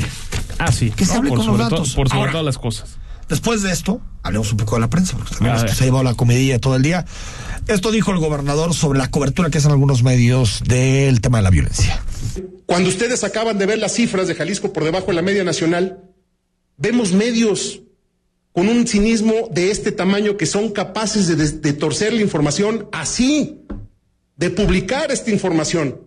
Ah, 0.59 0.71
sí. 0.73 0.91
Que 0.91 1.05
se 1.07 1.13
No, 1.15 1.19
hable 1.21 1.31
por 1.31 1.39
con 1.39 1.47
los 1.47 1.57
to- 1.57 1.63
datos. 1.63 1.95
por 1.95 2.09
sobre 2.09 2.21
Ahora, 2.21 2.33
todas 2.33 2.45
las 2.45 2.59
cosas. 2.59 2.99
Después 3.29 3.63
de 3.63 3.73
esto, 3.73 4.03
hablemos 4.23 4.51
un 4.53 4.59
poco 4.59 4.75
de 4.77 4.83
la 4.83 4.91
prensa, 4.91 5.17
porque 5.17 5.35
también 5.37 5.59
se 5.59 5.83
ha 5.83 5.87
llevado 5.87 6.05
la 6.05 6.13
comidilla 6.15 6.59
todo 6.59 6.77
el 6.77 6.83
día. 6.83 7.07
Esto 7.67 7.91
dijo 7.91 8.11
el 8.13 8.19
gobernador 8.19 8.75
sobre 8.75 8.99
la 8.99 9.11
cobertura 9.11 9.49
que 9.49 9.57
hacen 9.57 9.71
algunos 9.71 10.03
medios 10.03 10.63
del 10.67 11.23
tema 11.23 11.39
de 11.39 11.45
la 11.45 11.51
violencia. 11.51 12.03
Cuando 12.67 12.91
ustedes 12.91 13.25
acaban 13.25 13.57
de 13.57 13.65
ver 13.65 13.79
las 13.79 13.93
cifras 13.95 14.29
de 14.29 14.35
Jalisco 14.35 14.75
por 14.75 14.85
debajo 14.85 15.07
de 15.07 15.15
la 15.15 15.23
media 15.23 15.43
nacional, 15.45 15.99
vemos 16.77 17.13
medios 17.13 17.83
con 18.53 18.69
un 18.69 18.87
cinismo 18.87 19.49
de 19.51 19.71
este 19.73 19.91
tamaño 19.91 20.37
que 20.37 20.47
son 20.47 20.71
capaces 20.71 21.61
de, 21.61 21.73
torcer 21.73 22.13
la 22.13 22.21
información 22.21 22.89
así, 22.93 23.61
de 24.37 24.51
publicar 24.51 25.11
esta 25.11 25.33
información. 25.33 26.01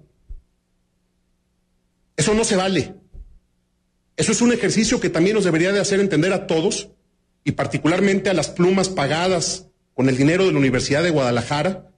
Eso 2.15 2.33
no 2.33 2.45
se 2.45 2.55
vale. 2.55 2.95
Eso 4.15 4.31
es 4.31 4.41
un 4.41 4.53
ejercicio 4.53 4.99
que 4.99 5.09
también 5.09 5.35
nos 5.35 5.43
debería 5.43 5.73
de 5.73 5.81
hacer 5.81 5.99
entender 5.99 6.31
a 6.31 6.47
todos 6.47 6.89
y 7.43 7.51
particularmente 7.51 8.29
a 8.29 8.33
las 8.33 8.49
plumas 8.49 8.87
pagadas 8.87 9.67
con 9.93 10.07
el 10.07 10.15
dinero 10.15 10.45
de 10.45 10.53
la 10.53 10.59
Universidad 10.59 11.03
de 11.03 11.09
Guadalajara, 11.09 11.91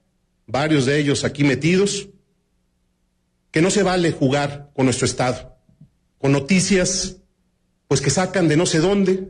varios 0.47 0.88
de 0.88 0.99
ellos 0.99 1.23
aquí 1.23 1.43
metidos, 1.43 2.09
que 3.51 3.61
no 3.61 3.69
se 3.69 3.83
vale 3.83 4.11
jugar 4.11 4.71
con 4.73 4.85
nuestro 4.85 5.05
Estado, 5.05 5.57
con 6.17 6.31
noticias 6.31 7.18
pues 7.89 8.01
que 8.01 8.12
sacan 8.12 8.48
de 8.48 8.55
no 8.55 8.67
sé 8.67 8.79
dónde 8.79 9.27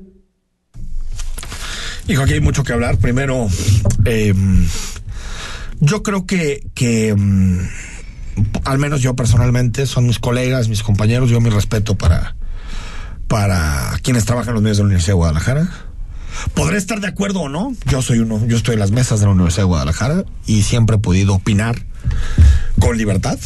Hijo, 2.10 2.24
aquí 2.24 2.34
hay 2.34 2.42
mucho 2.42 2.64
que 2.64 2.74
hablar. 2.74 2.98
Primero, 2.98 3.48
eh, 4.06 4.34
yo 5.80 6.02
creo 6.02 6.26
que, 6.26 6.68
que 6.74 7.14
mm, 7.16 7.60
al 8.66 8.80
menos 8.80 9.02
yo 9.02 9.16
personalmente, 9.16 9.86
son 9.86 10.08
mis 10.08 10.18
colegas, 10.18 10.70
mis 10.70 10.82
compañeros, 10.82 11.30
yo 11.30 11.40
mi 11.40 11.52
respeto 11.52 11.94
para, 11.96 12.36
para 13.28 13.92
quienes 14.02 14.26
trabajan 14.26 14.50
en 14.50 14.54
los 14.56 14.64
medios 14.64 14.78
de 14.78 14.84
la 14.84 14.88
Universidad 14.88 15.14
de 15.14 15.18
Guadalajara. 15.18 15.70
Podré 16.56 16.80
estar 16.80 17.00
de 17.00 17.08
acuerdo 17.08 17.42
o 17.42 17.50
no, 17.50 17.76
yo 17.86 18.02
soy 18.02 18.18
uno, 18.18 18.44
yo 18.48 18.58
estoy 18.58 18.74
en 18.74 18.80
las 18.80 18.90
mesas 18.90 19.20
de 19.20 19.28
la 19.28 19.34
Universidad 19.34 19.66
de 19.66 19.68
Guadalajara 19.68 20.24
y 20.48 20.64
siempre 20.64 20.96
he 20.96 21.00
podido 21.00 21.36
opinar 21.36 21.86
con 22.80 22.98
libertad, 22.98 23.38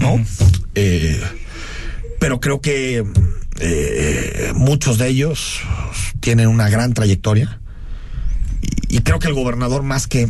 ¿no? 0.00 0.24
Eh, 0.74 1.22
pero 2.18 2.40
creo 2.40 2.60
que 2.60 3.04
eh, 3.60 4.52
muchos 4.54 4.98
de 4.98 5.08
ellos 5.08 5.60
tienen 6.20 6.48
una 6.48 6.68
gran 6.68 6.92
trayectoria 6.94 7.60
y, 8.88 8.96
y 8.96 9.00
creo 9.00 9.18
que 9.18 9.28
el 9.28 9.34
gobernador 9.34 9.82
más 9.82 10.06
que 10.06 10.28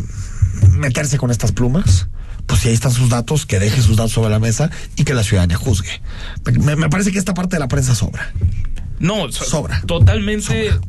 meterse 0.72 1.16
con 1.18 1.30
estas 1.30 1.52
plumas, 1.52 2.08
pues 2.46 2.60
si 2.60 2.68
ahí 2.68 2.74
están 2.74 2.92
sus 2.92 3.08
datos, 3.08 3.46
que 3.46 3.58
deje 3.58 3.80
sus 3.82 3.96
datos 3.96 4.12
sobre 4.12 4.30
la 4.30 4.38
mesa 4.38 4.70
y 4.96 5.04
que 5.04 5.14
la 5.14 5.22
ciudadanía 5.24 5.56
juzgue. 5.56 6.02
Me, 6.60 6.76
me 6.76 6.88
parece 6.88 7.12
que 7.12 7.18
esta 7.18 7.34
parte 7.34 7.56
de 7.56 7.60
la 7.60 7.68
prensa 7.68 7.94
sobra. 7.94 8.32
No, 8.98 9.30
so- 9.32 9.44
Sobra. 9.44 9.80
Totalmente. 9.86 10.70
Sobra. 10.72 10.80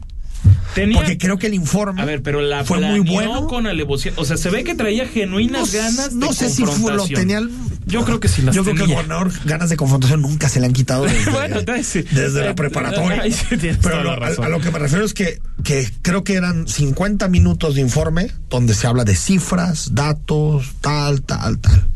Tenía, 0.74 0.98
Porque 0.98 1.18
creo 1.20 1.38
que 1.38 1.48
el 1.48 1.54
informe 1.54 2.02
a 2.02 2.06
ver, 2.06 2.24
pero 2.24 2.42
la 2.42 2.64
fue 2.64 2.80
muy 2.80 3.02
bueno. 3.02 3.46
con 3.48 3.68
alevosía. 3.68 4.12
O 4.16 4.26
sea, 4.26 4.38
se 4.38 4.50
ve 4.50 4.64
que 4.64 4.74
traía 4.74 5.06
genuinas 5.08 5.72
no, 5.72 5.80
ganas 5.80 6.14
no 6.14 6.28
de 6.30 6.34
sé 6.34 6.50
si 6.50 6.66
fue, 6.66 6.94
lo 6.96 7.06
tenía. 7.08 7.42
Yo 7.86 8.06
creo 8.06 8.20
que 8.20 8.28
sí 8.28 8.42
las 8.42 8.56
Yo 8.56 8.64
creo 8.64 8.76
que 8.76 8.84
el 8.84 8.90
gobernador 8.92 9.32
ganas 9.46 9.70
de 9.70 9.78
confrontación 9.78 10.22
nunca 10.22 10.48
se 10.50 10.60
le 10.60 10.68
han 10.68 10.74
quitado 10.74 11.04
desde, 11.06 11.32
Bueno, 11.32 11.62
desde 11.62 12.46
la 12.46 12.56
preparatoria. 12.56 13.24
Pero 13.82 14.04
lo- 14.04 14.44
a 14.44 14.50
lo 14.50 14.60
que 14.62 14.72
me 14.72 14.80
refiero 14.80 15.04
es 15.04 15.14
que, 15.14 15.42
que 15.64 15.90
creo 16.02 16.24
que 16.24 16.36
eran 16.36 16.68
50 16.68 17.28
minutos 17.28 17.76
de 17.76 17.82
informe 17.82 18.32
donde 18.50 18.74
se 18.76 18.88
habla 18.88 19.04
de 19.04 19.16
cifras, 19.16 19.94
datos, 19.96 20.74
tal, 20.82 21.22
tal, 21.24 21.60
tal. 21.60 21.88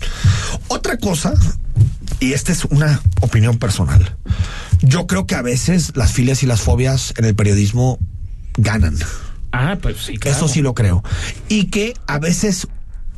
Otra 0.68 0.98
cosa, 0.98 1.34
y 2.20 2.34
esta 2.34 2.52
es 2.52 2.66
una 2.66 3.02
opinión 3.22 3.58
personal, 3.60 4.16
yo 4.82 5.08
creo 5.08 5.26
que 5.28 5.36
a 5.36 5.42
veces 5.42 5.92
las 5.96 6.12
filias 6.12 6.44
y 6.44 6.46
las 6.48 6.62
fobias 6.62 7.14
en 7.18 7.26
el 7.26 7.36
periodismo 7.36 8.00
ganan. 8.58 8.98
Ah, 9.52 9.78
pues 9.82 9.98
sí, 10.06 10.18
claro. 10.18 10.36
Eso 10.38 10.48
sí 10.48 10.62
lo 10.62 10.74
creo. 10.74 11.04
Y 11.48 11.66
que 11.66 11.94
a 12.08 12.20
veces 12.20 12.68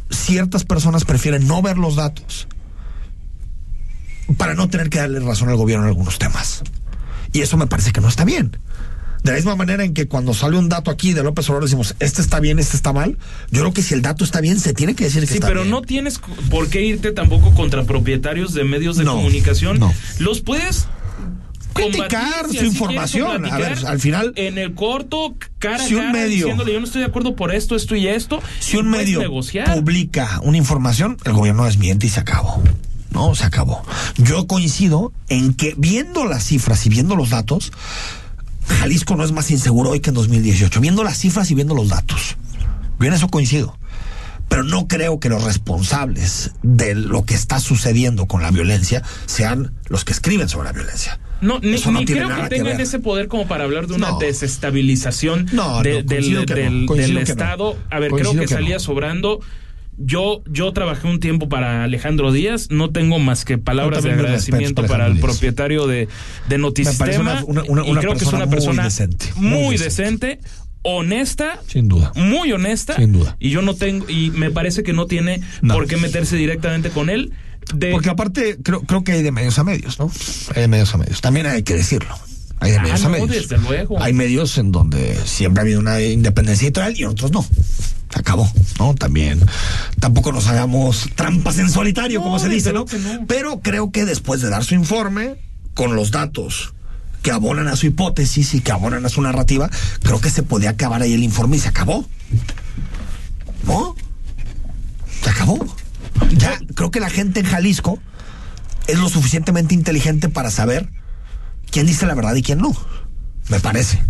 ciertas 0.09 0.63
personas 0.65 1.03
prefieren 1.05 1.47
no 1.47 1.61
ver 1.61 1.77
los 1.77 1.95
datos 1.95 2.47
para 4.35 4.53
no 4.55 4.67
tener 4.69 4.89
que 4.89 4.99
darle 4.99 5.19
razón 5.19 5.49
al 5.49 5.55
gobierno 5.55 5.85
en 5.85 5.89
algunos 5.89 6.17
temas. 6.19 6.63
Y 7.33 7.41
eso 7.41 7.55
me 7.57 7.67
parece 7.67 7.91
que 7.91 8.01
no 8.01 8.07
está 8.09 8.25
bien. 8.25 8.57
De 9.23 9.31
la 9.31 9.37
misma 9.37 9.55
manera 9.55 9.83
en 9.83 9.93
que 9.93 10.07
cuando 10.07 10.33
sale 10.33 10.57
un 10.57 10.69
dato 10.69 10.89
aquí 10.91 11.11
de 11.13 11.23
López 11.23 11.49
Obrador 11.49 11.63
decimos, 11.65 11.95
este 11.99 12.21
está 12.21 12.39
bien, 12.39 12.59
este 12.59 12.77
está 12.77 12.93
mal, 12.93 13.17
yo 13.51 13.61
creo 13.61 13.73
que 13.73 13.81
si 13.81 13.93
el 13.93 14.01
dato 14.01 14.23
está 14.23 14.39
bien, 14.41 14.59
se 14.59 14.73
tiene 14.73 14.95
que 14.95 15.05
decir 15.05 15.21
que 15.21 15.27
Sí, 15.27 15.33
está 15.35 15.47
pero 15.47 15.65
no 15.65 15.81
tienes 15.81 16.19
por 16.49 16.69
qué 16.69 16.83
irte 16.83 17.11
tampoco 17.11 17.53
contra 17.53 17.83
propietarios 17.83 18.53
de 18.53 18.63
medios 18.63 18.95
de 18.95 19.03
No, 19.03 19.15
comunicación. 19.15 19.79
no. 19.79 19.93
Los 20.19 20.41
puedes 20.41 20.87
Criticar 21.73 22.47
si 22.49 22.57
su 22.57 22.65
información. 22.65 23.45
A 23.45 23.57
ver, 23.57 23.77
al 23.85 23.99
final, 23.99 24.33
En 24.35 24.57
el 24.57 24.73
corto, 24.73 25.35
cara 25.59 25.83
Si 25.85 25.93
un 25.93 26.01
cara, 26.01 26.13
medio- 26.13 26.37
diciéndole 26.45 26.73
yo 26.73 26.79
no 26.79 26.85
estoy 26.85 27.01
de 27.01 27.07
acuerdo 27.07 27.35
por 27.35 27.53
esto, 27.53 27.75
esto 27.75 27.95
y 27.95 28.07
esto. 28.07 28.41
si 28.59 28.77
un 28.77 28.89
medio 28.89 29.19
negociar. 29.19 29.75
publica 29.75 30.39
una 30.41 30.57
información, 30.57 31.17
el 31.25 31.33
gobierno 31.33 31.65
desmiente 31.65 32.07
y 32.07 32.09
se 32.09 32.19
acabó. 32.19 32.63
No, 33.17 33.35
se 33.35 33.45
acabó. 33.45 33.83
Yo 34.17 34.45
coincido 34.47 35.11
en 35.29 35.53
que 35.53 35.73
viendo 35.77 36.25
las 36.25 36.43
cifras 36.43 36.85
y 36.85 36.89
viendo 36.89 37.15
los 37.15 37.31
datos, 37.31 37.71
Jalisco 38.79 39.15
no 39.15 39.23
es 39.23 39.31
más 39.31 39.49
inseguro 39.49 39.89
hoy 39.91 39.99
que 40.01 40.09
en 40.11 40.15
2018. 40.15 40.79
Viendo 40.81 41.03
las 41.03 41.17
cifras 41.17 41.49
y 41.51 41.55
viendo 41.55 41.73
los 41.73 41.89
datos. 41.89 42.37
Bien, 42.99 43.13
eso 43.13 43.27
coincido. 43.29 43.77
Pero 44.49 44.63
no 44.63 44.87
creo 44.87 45.19
que 45.19 45.29
los 45.29 45.43
responsables 45.43 46.51
de 46.63 46.95
lo 46.95 47.25
que 47.25 47.33
está 47.33 47.59
sucediendo 47.59 48.27
con 48.27 48.41
la 48.41 48.51
violencia 48.51 49.03
sean 49.25 49.73
los 49.87 50.05
que 50.05 50.13
escriben 50.13 50.47
sobre 50.47 50.65
la 50.67 50.73
violencia. 50.73 51.19
No, 51.41 51.59
ni, 51.59 51.73
Eso 51.75 51.91
no 51.91 51.99
ni 51.99 52.05
creo 52.05 52.29
nada 52.29 52.47
que 52.49 52.55
tengan 52.55 52.79
ese 52.79 52.99
poder 52.99 53.27
como 53.27 53.47
para 53.47 53.65
hablar 53.65 53.87
de 53.87 53.93
una 53.95 54.11
No. 54.11 54.19
desestabilización 54.19 55.47
No, 55.51 55.81
de- 55.83 56.01
del. 56.03 56.37
Estado. 57.19 57.77
A 57.91 57.99
ver, 57.99 58.09
Coincido 58.11 58.31
creo 58.33 58.41
que, 58.43 58.47
que 58.47 58.53
salía 58.53 58.79
sobrando. 58.79 59.39
Yo, 59.97 60.43
yo 60.49 60.71
trabajé 60.73 61.07
un 61.07 61.19
tiempo 61.19 61.49
para 61.49 61.83
Alejandro 61.83 62.31
Díaz, 62.31 62.67
no 62.69 62.91
tengo 62.91 63.17
más 63.17 63.45
que 63.45 63.57
palabras 63.57 64.03
de 64.03 64.11
agradecimiento 64.11 64.83
para 64.83 64.87
para 65.05 65.07
el 65.07 65.19
propietario 65.19 65.87
de, 65.87 66.07
de 66.47 66.57
Notisistema. 66.59 67.43
una- 67.47 67.63
una- 67.63 67.63
una- 67.63 67.87
y 67.87 67.91
una 67.91 68.01
creo 68.01 68.11
que 68.13 68.17
es 68.19 68.23
persona 68.23 68.37
una 68.37 68.45
muy 68.45 68.55
persona 68.55 68.83
decente, 68.83 69.25
muy, 69.35 69.49
muy 69.63 69.77
decente, 69.77 70.39
honesta, 70.83 71.59
Sin 71.67 71.87
duda. 71.87 72.11
muy 72.15 72.51
honesta. 72.51 72.95
Sin 72.95 73.11
duda. 73.11 73.35
Y 73.39 73.49
yo 73.49 73.61
no 73.61 73.73
tengo, 73.75 74.07
y 74.09 74.29
me 74.31 74.51
parece 74.51 74.83
que 74.83 74.93
no 74.93 75.07
tiene 75.07 75.41
No. 75.61 75.73
por 75.73 75.87
qué 75.87 75.97
meterse 75.97 76.35
directamente 76.35 76.89
con 76.91 77.09
él. 77.09 77.33
De, 77.73 77.91
Porque 77.91 78.09
aparte, 78.09 78.57
creo, 78.63 78.81
creo 78.83 79.03
que 79.03 79.11
hay 79.13 79.23
de 79.23 79.31
medios 79.33 79.59
a 79.59 79.63
medios, 79.65 79.99
¿no? 79.99 80.09
Hay 80.55 80.61
de 80.61 80.67
medios 80.69 80.93
a 80.93 80.97
medios. 80.97 81.19
También 81.21 81.47
hay 81.47 81.63
que 81.63 81.73
decirlo. 81.73 82.15
Hay 82.59 82.71
de 82.71 82.77
Ah, 82.77 82.81
medios 82.81 83.01
no, 83.01 83.07
a 83.07 83.11
medios. 83.11 83.29
desde 83.29 83.57
luego. 83.59 84.01
Hay 84.01 84.13
medios 84.13 84.57
en 84.57 84.71
donde 84.71 85.15
siempre 85.25 85.61
ha 85.61 85.63
habido 85.63 85.79
una 85.79 86.01
independencia 86.01 86.65
editorial 86.65 86.97
y 86.97 87.03
otros 87.05 87.31
no. 87.31 87.43
Se 88.11 88.19
acabó, 88.19 88.49
¿no? 88.79 88.95
También. 88.95 89.39
Tampoco 89.99 90.31
nos 90.31 90.47
hagamos 90.47 91.09
trampas 91.15 91.57
en 91.59 91.69
solitario, 91.69 92.19
No, 92.19 92.23
como 92.25 92.39
se 92.39 92.49
dice, 92.49 92.73
¿no? 92.73 92.85
no. 92.85 93.25
Pero 93.27 93.59
creo 93.61 93.91
que 93.91 94.05
después 94.05 94.41
de 94.41 94.49
dar 94.49 94.63
su 94.63 94.75
informe, 94.75 95.35
con 95.73 95.95
los 95.95 96.09
datos 96.11 96.73
que 97.21 97.31
abonan 97.31 97.67
a 97.67 97.75
su 97.75 97.85
hipótesis 97.87 98.53
y 98.53 98.61
que 98.61 98.71
abonan 98.71 99.05
a 99.05 99.09
su 99.09 99.21
narrativa, 99.21 99.69
creo 100.01 100.21
que 100.21 100.29
se 100.29 100.41
podía 100.43 100.71
acabar 100.71 101.01
ahí 101.01 101.13
el 101.13 101.23
informe 101.23 101.57
y 101.57 101.59
se 101.59 101.67
acabó. 101.67 102.05
¿No? 103.65 103.95
Se 105.21 105.29
acabó. 105.29 105.59
Ya, 106.37 106.57
creo 106.73 106.89
que 106.91 106.99
la 106.99 107.09
gente 107.09 107.41
en 107.41 107.45
Jalisco 107.45 107.99
es 108.87 108.97
lo 108.97 109.09
suficientemente 109.09 109.73
inteligente 109.75 110.29
para 110.29 110.49
saber 110.49 110.89
quién 111.71 111.85
dice 111.87 112.05
la 112.05 112.15
verdad 112.15 112.35
y 112.35 112.41
quién 112.43 112.59
no. 112.59 112.75
Me 113.49 113.59
parece. 113.59 114.01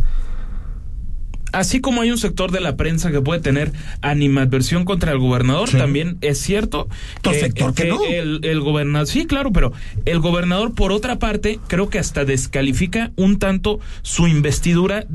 Así 1.54 1.80
como 1.80 2.02
hay 2.02 2.12
un 2.12 2.18
sector 2.18 2.52
de 2.52 2.60
la 2.60 2.76
prensa 2.76 3.10
que 3.10 3.22
puede 3.22 3.40
tener 3.40 3.72
animadversión 4.02 4.84
contra 4.84 5.14
el 5.14 5.18
gobernador, 5.18 5.70
Sí. 5.70 5.78
también 5.78 6.18
es 6.22 6.40
cierto 6.40 6.88
Otro 7.20 7.34
sector 7.34 7.74
que 7.74 7.86
no. 7.86 8.04
el, 8.04 8.42
el 8.44 8.60
gobernador, 8.60 9.08
sí, 9.08 9.26
claro, 9.26 9.52
pero 9.54 9.72
el 10.06 10.20
gobernador, 10.20 10.76
por 10.76 10.92
otra 10.92 11.20
parte, 11.20 11.60
creo 11.68 11.90
que 11.90 12.00
hasta 12.00 12.26
descalifica 12.26 13.12
un 13.16 13.40
tanto 13.40 13.80
su 14.02 14.28
investidura 14.28 15.06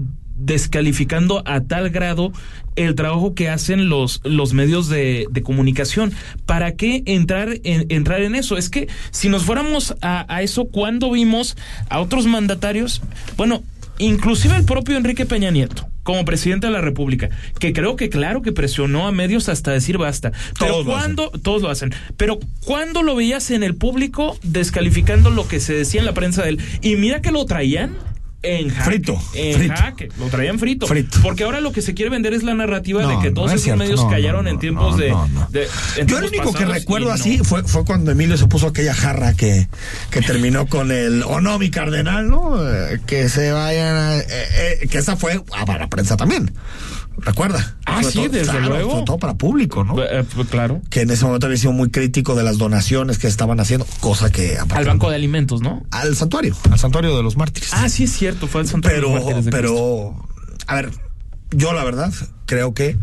descalificando 0.44 1.42
a 1.46 1.60
tal 1.62 1.90
grado 1.90 2.32
el 2.76 2.94
trabajo 2.94 3.34
que 3.34 3.48
hacen 3.48 3.88
los, 3.88 4.20
los 4.24 4.54
medios 4.54 4.88
de, 4.88 5.26
de 5.30 5.42
comunicación. 5.42 6.12
¿Para 6.46 6.72
qué 6.72 7.02
entrar 7.06 7.60
en, 7.64 7.86
entrar 7.90 8.22
en 8.22 8.34
eso? 8.34 8.56
Es 8.56 8.70
que 8.70 8.88
si 9.10 9.28
nos 9.28 9.44
fuéramos 9.44 9.94
a, 10.00 10.24
a 10.34 10.42
eso, 10.42 10.66
cuando 10.66 11.10
vimos 11.10 11.56
a 11.88 12.00
otros 12.00 12.26
mandatarios? 12.26 13.02
Bueno, 13.36 13.62
inclusive 13.98 14.56
el 14.56 14.64
propio 14.64 14.96
Enrique 14.96 15.26
Peña 15.26 15.50
Nieto, 15.50 15.86
como 16.02 16.24
presidente 16.24 16.66
de 16.66 16.72
la 16.72 16.80
República, 16.80 17.28
que 17.58 17.72
creo 17.72 17.96
que 17.96 18.08
claro 18.08 18.42
que 18.42 18.52
presionó 18.52 19.06
a 19.06 19.12
medios 19.12 19.48
hasta 19.48 19.70
decir 19.70 19.98
basta. 19.98 20.32
Pero 20.58 20.72
Todos 20.72 20.86
lo 20.86 20.92
cuando, 20.92 21.30
todos 21.30 21.62
lo 21.62 21.68
hacen. 21.68 21.94
Pero 22.16 22.38
cuando 22.64 23.02
lo 23.02 23.14
veías 23.14 23.50
en 23.50 23.62
el 23.62 23.74
público 23.74 24.38
descalificando 24.42 25.30
lo 25.30 25.46
que 25.46 25.60
se 25.60 25.74
decía 25.74 26.00
en 26.00 26.06
la 26.06 26.14
prensa 26.14 26.42
de 26.42 26.50
él, 26.50 26.60
y 26.80 26.96
mira 26.96 27.20
que 27.20 27.32
lo 27.32 27.44
traían 27.44 27.96
en 28.42 28.70
jaque. 28.70 28.84
Frito, 28.84 29.22
En 29.34 29.56
frito. 29.58 29.74
jaque. 29.76 30.08
Lo 30.18 30.26
traían 30.26 30.58
frito. 30.58 30.86
Frito. 30.86 31.18
Porque 31.22 31.44
ahora 31.44 31.60
lo 31.60 31.72
que 31.72 31.80
se 31.82 31.94
quiere 31.94 32.10
vender 32.10 32.34
es 32.34 32.42
la 32.42 32.54
narrativa 32.54 33.00
de 33.06 33.14
No, 33.14 33.20
que 33.20 33.28
no 33.28 33.34
todos 33.34 33.50
es 33.50 33.54
esos 33.54 33.64
cierto. 33.64 33.82
medios 33.84 34.02
No, 34.02 34.10
callaron 34.10 34.44
no, 34.44 34.50
en 34.50 34.54
no, 34.56 34.60
tiempos 34.60 34.90
no, 34.92 34.96
de, 34.96 35.10
no, 35.10 35.28
no. 35.28 35.48
de- 35.50 35.68
en 35.98 36.06
Yo 36.08 36.20
lo 36.20 36.26
único 36.28 36.52
que 36.52 36.64
recuerdo 36.64 37.08
no. 37.08 37.14
así 37.14 37.38
fue, 37.38 37.62
fue 37.64 37.84
cuando 37.84 38.10
Emilio 38.10 38.36
se 38.36 38.46
puso 38.46 38.66
aquella 38.68 38.94
jarra 38.94 39.34
que, 39.34 39.68
que 40.10 40.22
terminó 40.22 40.66
con 40.66 40.90
el 40.90 41.22
o 41.22 41.40
no, 41.40 41.58
mi 41.58 41.70
cardenal, 41.70 42.28
¿no? 42.28 42.56
Eh, 42.68 43.00
que 43.06 43.28
se 43.28 43.52
vayan 43.52 43.94
a, 43.96 44.18
eh, 44.18 44.24
eh, 44.82 44.88
que 44.90 44.98
esa 44.98 45.16
fue 45.16 45.40
ah, 45.52 45.64
para 45.64 45.80
la 45.80 45.88
prensa 45.88 46.16
también. 46.16 46.52
¿Recuerda? 47.22 47.76
Ah, 47.86 48.00
Sobre 48.02 48.12
sí, 48.12 48.18
todo- 48.18 48.28
desde 48.30 48.50
claro, 48.52 48.68
luego. 48.68 48.90
Sobre 48.90 49.04
todo 49.04 49.18
para 49.18 49.34
público, 49.34 49.84
¿no? 49.84 50.02
Eh, 50.02 50.24
pues, 50.34 50.48
claro. 50.48 50.82
Que 50.90 51.02
en 51.02 51.10
ese 51.10 51.24
momento 51.24 51.46
había 51.46 51.56
sido 51.58 51.72
muy 51.72 51.90
crítico 51.90 52.34
de 52.34 52.42
las 52.42 52.58
donaciones 52.58 53.18
que 53.18 53.28
estaban 53.28 53.60
haciendo, 53.60 53.86
cosa 54.00 54.30
que 54.30 54.56
aparte- 54.58 54.76
Al 54.76 54.86
Banco 54.86 55.08
de 55.08 55.16
Alimentos, 55.16 55.60
¿no? 55.62 55.84
al 55.90 56.16
santuario, 56.16 56.56
al 56.70 56.78
santuario 56.78 57.16
de 57.16 57.22
los 57.22 57.36
mártires. 57.36 57.70
Ah, 57.72 57.88
sí 57.88 58.04
es 58.04 58.12
cierto, 58.12 58.46
fue 58.48 58.62
el 58.62 58.68
santuario 58.68 58.98
de 58.98 59.02
los 59.02 59.12
pero, 59.12 59.24
Mártires 59.24 59.44
de 59.46 59.50
Cristo. 59.52 60.26
pero, 60.56 60.64
a 60.66 60.74
ver, 60.74 60.90
yo 61.52 61.72
la 61.72 61.84
verdad 61.84 62.12
creo 62.46 62.74
que 62.74 62.96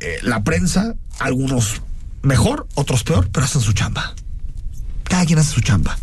eh, 0.00 0.18
la 0.22 0.44
prensa, 0.44 0.94
algunos 1.18 1.80
mejor, 2.22 2.66
otros 2.74 3.02
peor, 3.02 3.28
pero 3.32 3.46
hacen 3.46 3.62
su 3.62 3.72
chamba. 3.72 4.14
Cada 5.04 5.24
quien 5.24 5.38
hace 5.38 5.54
su 5.54 5.60
chamba. 5.62 5.96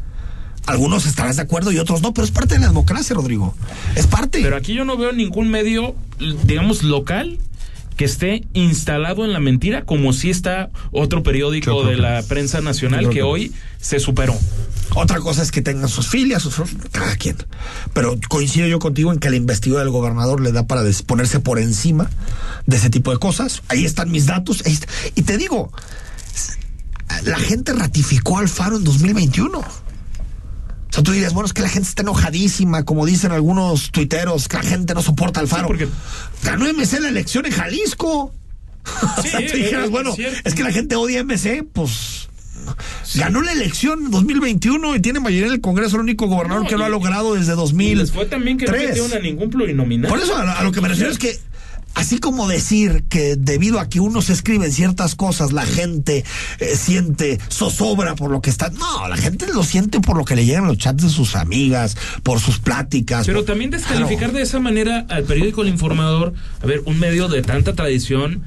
Algunos 0.65 1.05
estarán 1.05 1.35
de 1.35 1.41
acuerdo 1.41 1.71
y 1.71 1.77
otros 1.77 2.01
no, 2.01 2.13
pero 2.13 2.25
es 2.25 2.31
parte 2.31 2.55
de 2.55 2.61
la 2.61 2.67
democracia, 2.67 3.15
Rodrigo. 3.15 3.53
Es 3.95 4.07
parte. 4.07 4.41
Pero 4.41 4.55
aquí 4.55 4.73
yo 4.73 4.85
no 4.85 4.97
veo 4.97 5.11
ningún 5.11 5.49
medio, 5.49 5.95
digamos, 6.43 6.83
local 6.83 7.39
que 7.97 8.05
esté 8.05 8.43
instalado 8.53 9.23
en 9.23 9.33
la 9.33 9.39
mentira, 9.39 9.85
como 9.85 10.13
si 10.13 10.29
está 10.29 10.71
otro 10.91 11.21
periódico 11.21 11.83
de 11.83 11.97
la 11.97 12.23
prensa 12.23 12.61
nacional 12.61 13.09
que 13.09 13.21
hoy 13.21 13.53
se 13.79 13.99
superó. 13.99 14.35
Otra 14.95 15.19
cosa 15.19 15.41
es 15.41 15.51
que 15.51 15.61
tengan 15.61 15.89
sus 15.89 16.07
filias, 16.07 16.43
sus 16.43 16.55
cada 16.91 17.15
quien. 17.17 17.37
Pero 17.93 18.17
coincido 18.29 18.67
yo 18.67 18.79
contigo 18.79 19.11
en 19.11 19.19
que 19.19 19.29
la 19.29 19.35
investidura 19.35 19.81
del 19.81 19.89
gobernador 19.89 20.41
le 20.41 20.51
da 20.51 20.65
para 20.65 20.83
ponerse 21.05 21.39
por 21.39 21.59
encima 21.59 22.09
de 22.65 22.77
ese 22.77 22.89
tipo 22.89 23.11
de 23.11 23.17
cosas. 23.17 23.63
Ahí 23.67 23.85
están 23.85 24.11
mis 24.11 24.25
datos. 24.25 24.63
Y 25.15 25.21
te 25.23 25.37
digo, 25.37 25.71
la 27.23 27.37
gente 27.37 27.73
ratificó 27.73 28.37
al 28.37 28.49
Faro 28.49 28.77
en 28.77 28.83
2021. 28.83 29.63
O 30.93 30.95
sea, 30.95 31.03
tú 31.03 31.11
dirías, 31.11 31.33
bueno, 31.33 31.47
es 31.47 31.53
que 31.53 31.63
la 31.63 31.69
gente 31.69 31.89
está 31.89 32.03
enojadísima, 32.03 32.83
como 32.85 33.03
dicen 33.07 33.31
algunos 33.31 33.89
tuiteros, 33.89 34.47
que 34.47 34.57
la 34.57 34.63
gente 34.63 34.93
no 34.93 35.01
soporta 35.01 35.39
al 35.39 35.47
Faro. 35.47 35.65
porque 35.65 35.87
ganó 36.43 36.71
MC 36.71 36.99
la 36.99 37.09
elección 37.09 37.47
en 37.47 37.51
Jalisco. 37.51 38.31
Sí, 39.23 39.29
dijeras, 39.55 39.89
bueno, 39.89 40.13
es 40.43 40.53
que 40.53 40.61
la 40.61 40.71
gente 40.71 40.95
odia 40.95 41.23
MC, 41.23 41.65
pues 41.73 42.29
Ganó 43.15 43.41
la 43.41 43.53
elección 43.53 44.05
en 44.05 44.11
2021 44.11 44.95
y 44.95 44.99
tiene 44.99 45.19
mayoría 45.19 45.47
en 45.47 45.53
el 45.53 45.61
Congreso, 45.61 45.95
el 45.95 46.03
único 46.03 46.27
gobernador 46.27 46.67
que 46.67 46.77
lo 46.77 46.85
ha 46.85 46.89
logrado 46.89 47.33
desde 47.33 47.53
2000. 47.53 47.97
Les 47.97 48.11
fue 48.11 48.25
también 48.25 48.59
que 48.59 48.65
no 48.65 48.71
metieron 48.71 49.13
a 49.13 49.19
ningún 49.19 49.49
plurinominal. 49.49 50.09
Por 50.09 50.19
eso, 50.19 50.37
a, 50.37 50.63
lo 50.63 50.71
que 50.71 50.79
me 50.79 50.89
refiero 50.89 51.11
es 51.11 51.17
que 51.17 51.39
así 51.95 52.19
como 52.19 52.47
decir 52.47 53.05
que 53.09 53.35
debido 53.35 53.79
a 53.79 53.89
que 53.89 53.99
uno 53.99 54.21
se 54.21 54.33
escribe 54.33 54.65
en 54.65 54.71
ciertas 54.71 55.15
cosas, 55.15 55.51
la 55.51 55.65
gente 55.65 56.23
eh, 56.59 56.75
siente 56.75 57.39
zozobra 57.49 58.15
por 58.15 58.31
lo 58.31 58.41
que 58.41 58.49
está. 58.49 58.69
No, 58.69 59.07
la 59.07 59.17
gente 59.17 59.47
lo 59.53 59.63
siente 59.63 59.99
por 59.99 60.17
lo 60.17 60.25
que 60.25 60.35
le 60.35 60.45
llegan 60.45 60.65
los 60.65 60.77
chats 60.77 61.03
de 61.03 61.09
sus 61.09 61.35
amigas, 61.35 61.97
por 62.23 62.39
sus 62.39 62.59
pláticas. 62.59 63.25
Pero 63.25 63.43
también 63.43 63.69
descalificar 63.69 64.31
de 64.31 64.41
esa 64.41 64.59
manera 64.59 65.05
al 65.09 65.23
periódico 65.23 65.61
El 65.61 65.69
Informador, 65.69 66.33
a 66.61 66.65
ver, 66.65 66.81
un 66.85 66.99
medio 66.99 67.27
de 67.27 67.41
tanta 67.41 67.73
tradición, 67.73 68.43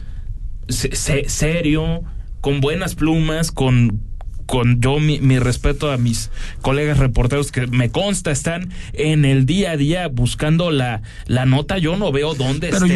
serio, 0.68 2.02
con 2.40 2.60
buenas 2.60 2.94
plumas, 2.94 3.52
con 3.52 4.00
con 4.46 4.80
yo 4.80 4.98
mi, 5.00 5.38
respeto 5.38 5.90
a 5.90 5.98
mis 5.98 6.30
colegas 6.62 6.98
reporteros 6.98 7.52
que 7.52 7.66
me 7.66 7.90
consta 7.90 8.30
están 8.30 8.72
en 8.92 9.24
el 9.24 9.44
día 9.44 9.72
a 9.72 9.76
día 9.76 10.08
buscando 10.08 10.70
la, 10.70 11.02
la 11.26 11.46
nota, 11.46 11.78
yo 11.78 11.96
no 11.96 12.12
veo 12.12 12.34
dónde 12.34 12.70
está 12.70 12.86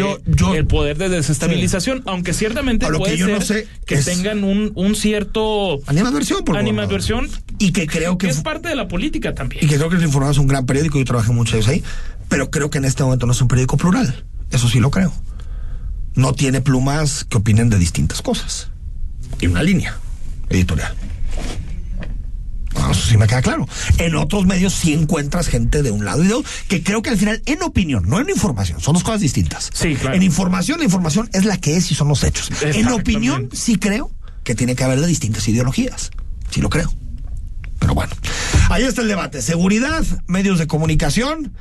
el 0.55 0.67
poder 0.67 0.97
de 0.99 1.09
desestabilización, 1.09 2.03
aunque 2.07 2.33
ciertamente 2.33 2.87
puede 2.87 3.17
que 3.17 3.41
ser 3.41 3.67
que 3.85 3.97
tengan 3.99 4.45
un, 4.45 4.73
un 4.75 4.95
cierto 4.95 5.81
animadversión 5.87 6.45
por 6.45 6.57
animadversión 6.57 7.29
y 7.59 7.73
que 7.73 7.87
creo 7.87 8.17
que, 8.17 8.29
es 8.29 8.41
parte 8.41 8.69
de 8.69 8.77
la 8.77 8.89
política 8.89 9.35
también. 9.35 9.65
Y 9.65 9.69
que 9.69 9.77
creo 9.77 9.91
que 9.91 9.97
el 9.97 10.03
Informado 10.03 10.33
es 10.33 10.39
un 10.39 10.47
gran 10.47 10.67
periódico, 10.67 10.99
yo 10.99 11.05
trabajé 11.05 11.33
mucho 11.33 11.59
ahí, 11.67 11.83
pero 12.29 12.51
creo 12.51 12.71
que 12.71 12.79
en 12.79 12.85
este 12.85 13.03
momento 13.03 13.27
no 13.27 13.33
es 13.33 13.41
un 13.41 13.49
periódico 13.49 13.77
plural. 13.77 14.25
Eso 14.51 14.69
sí 14.69 14.81
lo 14.81 14.91
creo. 14.91 15.13
No 16.15 16.33
tiene 16.33 16.61
plumas 16.61 17.25
que 17.25 17.39
opinen 17.39 17.71
de 17.71 17.79
distintas 17.79 18.23
cosas. 18.23 18.69
Y 19.41 19.47
una 19.47 19.63
línea 19.63 19.97
editorial. 20.49 20.93
Eso 22.91 23.09
sí 23.09 23.17
me 23.17 23.27
queda 23.27 23.43
claro. 23.43 23.69
En 23.99 24.15
otros 24.15 24.47
medios 24.47 24.75
sí 24.75 24.93
encuentras 24.93 25.49
gente 25.49 25.83
de 25.83 25.91
un 25.91 26.05
lado 26.05 26.25
y 26.25 26.29
de 26.29 26.35
otro, 26.35 26.51
que 26.69 26.83
creo 26.83 27.03
que 27.03 27.11
al 27.11 27.19
final, 27.19 27.43
en 27.47 27.63
opinión, 27.63 28.09
no 28.09 28.21
en 28.21 28.29
información, 28.29 28.81
son 28.81 28.95
dos 28.95 29.05
cosas 29.05 29.21
distintas. 29.21 29.71
Sí, 29.73 29.95
claro. 29.95 30.17
En 30.17 30.23
información, 30.23 30.79
la 30.79 30.85
información 30.85 31.29
es 31.33 31.45
la 31.45 31.57
que 31.59 31.77
es 31.77 31.91
y 31.91 31.95
son 31.95 32.09
los 32.09 32.25
hechos. 32.25 32.51
En 32.63 32.89
opinión, 32.89 33.49
sí 33.53 33.77
creo 33.77 34.11
que 34.45 34.55
tiene 34.55 34.75
que 34.75 34.85
haber 34.85 35.01
de 35.01 35.07
distintas 35.07 35.47
ideologías. 35.49 36.11
Sí 36.51 36.61
lo 36.61 36.71
creo. 36.71 36.93
Pero 37.79 37.95
bueno, 37.95 38.13
ahí 38.69 38.85
está 38.85 39.03
el 39.03 39.09
debate. 39.09 39.43
Seguridad, 39.43 40.05
medios 40.27 40.59
de 40.59 40.67
comunicación. 40.67 41.53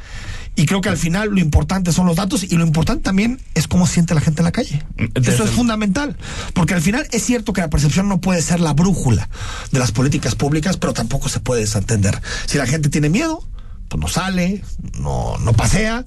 Y 0.60 0.66
creo 0.66 0.82
que 0.82 0.90
al 0.90 0.98
final 0.98 1.30
lo 1.30 1.40
importante 1.40 1.94
son 1.94 2.06
los 2.06 2.18
datos 2.18 2.44
y 2.44 2.58
lo 2.58 2.66
importante 2.66 3.04
también 3.04 3.40
es 3.56 3.70
cómo 3.70 3.88
siente 3.88 4.14
la 4.14 4.20
gente 4.20 4.42
en 4.42 4.46
la 4.46 4.52
calle. 4.52 4.84
Eso 5.16 5.46
es 5.46 5.52
fundamental. 5.52 6.18
Porque 6.54 6.74
al 6.74 6.82
final 6.82 7.08
es 7.14 7.24
cierto 7.24 7.54
que 7.54 7.62
la 7.62 7.70
percepción 7.70 8.10
no 8.10 8.20
puede 8.20 8.42
ser 8.42 8.60
la 8.60 8.74
brújula 8.74 9.30
de 9.72 9.80
las 9.80 9.94
políticas 9.94 10.36
públicas, 10.36 10.76
pero 10.76 10.92
tampoco 10.92 11.30
se 11.30 11.40
puede 11.40 11.62
desentender. 11.62 12.22
Si 12.46 12.58
la 12.58 12.68
gente 12.68 12.90
tiene 12.90 13.08
miedo, 13.08 13.42
pues 13.88 14.02
no 14.02 14.10
sale, 14.10 14.62
no, 15.00 15.38
no 15.38 15.54
pasea. 15.54 16.06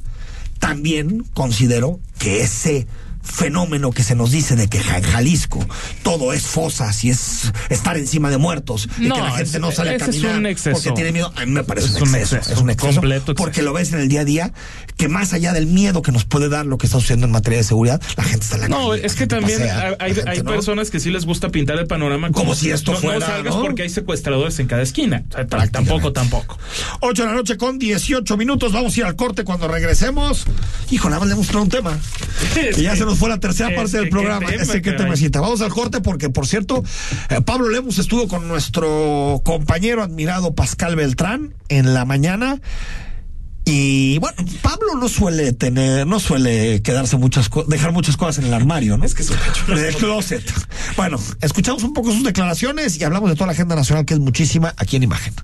También 0.58 1.24
considero 1.32 1.98
que 2.18 2.42
ese 2.42 2.86
fenómeno 3.22 3.90
que 3.90 4.02
se 4.02 4.14
nos 4.14 4.30
dice 4.30 4.56
de 4.56 4.68
que 4.68 4.78
en 4.78 5.02
Jalisco 5.02 5.64
todo 6.02 6.32
es 6.32 6.42
fosas 6.42 7.04
y 7.04 7.10
es 7.10 7.52
estar 7.70 7.96
encima 7.96 8.30
de 8.30 8.38
muertos 8.38 8.88
y 8.98 9.02
que 9.02 9.08
la 9.08 9.32
gente 9.32 9.58
no 9.58 9.72
sale 9.72 9.94
a 9.94 9.98
caminar 9.98 10.42
porque 10.72 10.92
tiene 10.92 11.12
miedo, 11.12 11.32
a 11.36 11.46
mí 11.46 11.52
me 11.52 11.64
parece 11.64 12.02
un, 12.02 12.14
exceso, 12.14 12.52
es 12.52 12.58
un 12.58 12.70
exceso, 12.70 13.00
completo 13.00 13.34
porque 13.34 13.62
lo 13.62 13.72
ves 13.72 13.92
en 13.92 14.00
el 14.00 14.08
día 14.08 14.22
a 14.22 14.24
día 14.24 14.52
que 14.96 15.08
más 15.08 15.32
allá 15.32 15.52
del 15.52 15.66
miedo 15.66 16.02
que 16.02 16.12
nos 16.12 16.24
puede 16.24 16.48
dar 16.48 16.66
lo 16.66 16.78
que 16.78 16.86
está 16.86 16.98
sucediendo 16.98 17.26
en 17.26 17.32
materia 17.32 17.58
de 17.58 17.64
seguridad, 17.64 18.00
la 18.16 18.24
gente 18.24 18.44
está 18.44 18.56
en 18.56 18.62
la 18.62 18.68
No, 18.68 18.94
es 18.94 19.14
que 19.14 19.26
también 19.26 19.62
hay, 19.98 20.42
personas 20.42 20.90
que 20.90 21.00
sí 21.00 21.10
les 21.10 21.24
gusta 21.24 21.50
pintar 21.50 21.78
el 21.78 21.86
panorama 21.86 22.30
como, 22.30 22.54
si 22.54 22.70
esto 22.70 22.94
fuera, 22.94 23.20
no 23.20 23.26
salgas 23.26 23.54
porque 23.56 23.82
hay 23.82 23.88
secuestradores 23.88 24.58
en 24.58 24.66
cada 24.66 24.82
esquina. 24.82 25.24
tampoco, 25.70 26.12
tampoco. 26.12 26.58
8 27.00 27.22
de 27.22 27.28
la 27.28 27.34
noche 27.34 27.56
con 27.56 27.78
18 27.78 28.36
minutos, 28.36 28.72
vamos 28.72 28.96
a 28.96 29.00
ir 29.00 29.06
al 29.06 29.16
corte 29.16 29.44
cuando 29.44 29.68
regresemos. 29.68 30.44
Hijo, 30.90 31.08
nada 31.08 31.20
más 31.20 31.28
le 31.28 31.34
hemos 31.34 31.52
un 31.60 31.68
tema. 31.68 31.98
Y 32.76 32.82
ya 32.82 32.96
se 32.96 33.04
nos 33.04 33.11
fue 33.16 33.28
la 33.28 33.38
tercera 33.38 33.74
parte 33.74 33.98
del 33.98 34.08
programa. 34.08 34.48
Ese 34.50 34.82
que 34.82 34.92
te 34.92 35.38
Vamos 35.38 35.60
al 35.60 35.70
corte 35.70 36.00
porque, 36.00 36.30
por 36.30 36.46
cierto, 36.46 36.82
eh, 37.28 37.40
Pablo 37.40 37.68
Lemus 37.68 37.98
estuvo 37.98 38.28
con 38.28 38.48
nuestro 38.48 39.40
compañero 39.44 40.02
admirado 40.02 40.54
Pascal 40.54 40.96
Beltrán 40.96 41.54
en 41.68 41.94
la 41.94 42.04
mañana. 42.04 42.60
Y 43.64 44.18
bueno, 44.18 44.36
Pablo 44.60 44.96
no 44.98 45.08
suele 45.08 45.52
tener, 45.52 46.04
no 46.06 46.18
suele 46.18 46.82
quedarse 46.82 47.16
muchas 47.16 47.48
dejar 47.68 47.92
muchas 47.92 48.16
cosas 48.16 48.38
en 48.38 48.46
el 48.46 48.54
armario, 48.54 48.98
¿no? 48.98 49.04
Es 49.04 49.14
que 49.14 49.22
es 49.22 49.30
un 49.30 49.36
closet. 49.98 50.42
Bueno, 50.96 51.18
escuchamos 51.40 51.84
un 51.84 51.92
poco 51.92 52.12
sus 52.12 52.24
declaraciones 52.24 52.98
y 53.00 53.04
hablamos 53.04 53.30
de 53.30 53.36
toda 53.36 53.46
la 53.46 53.52
agenda 53.52 53.76
nacional 53.76 54.04
que 54.04 54.14
es 54.14 54.20
muchísima 54.20 54.74
aquí 54.76 54.96
en 54.96 55.04
imagen. 55.04 55.32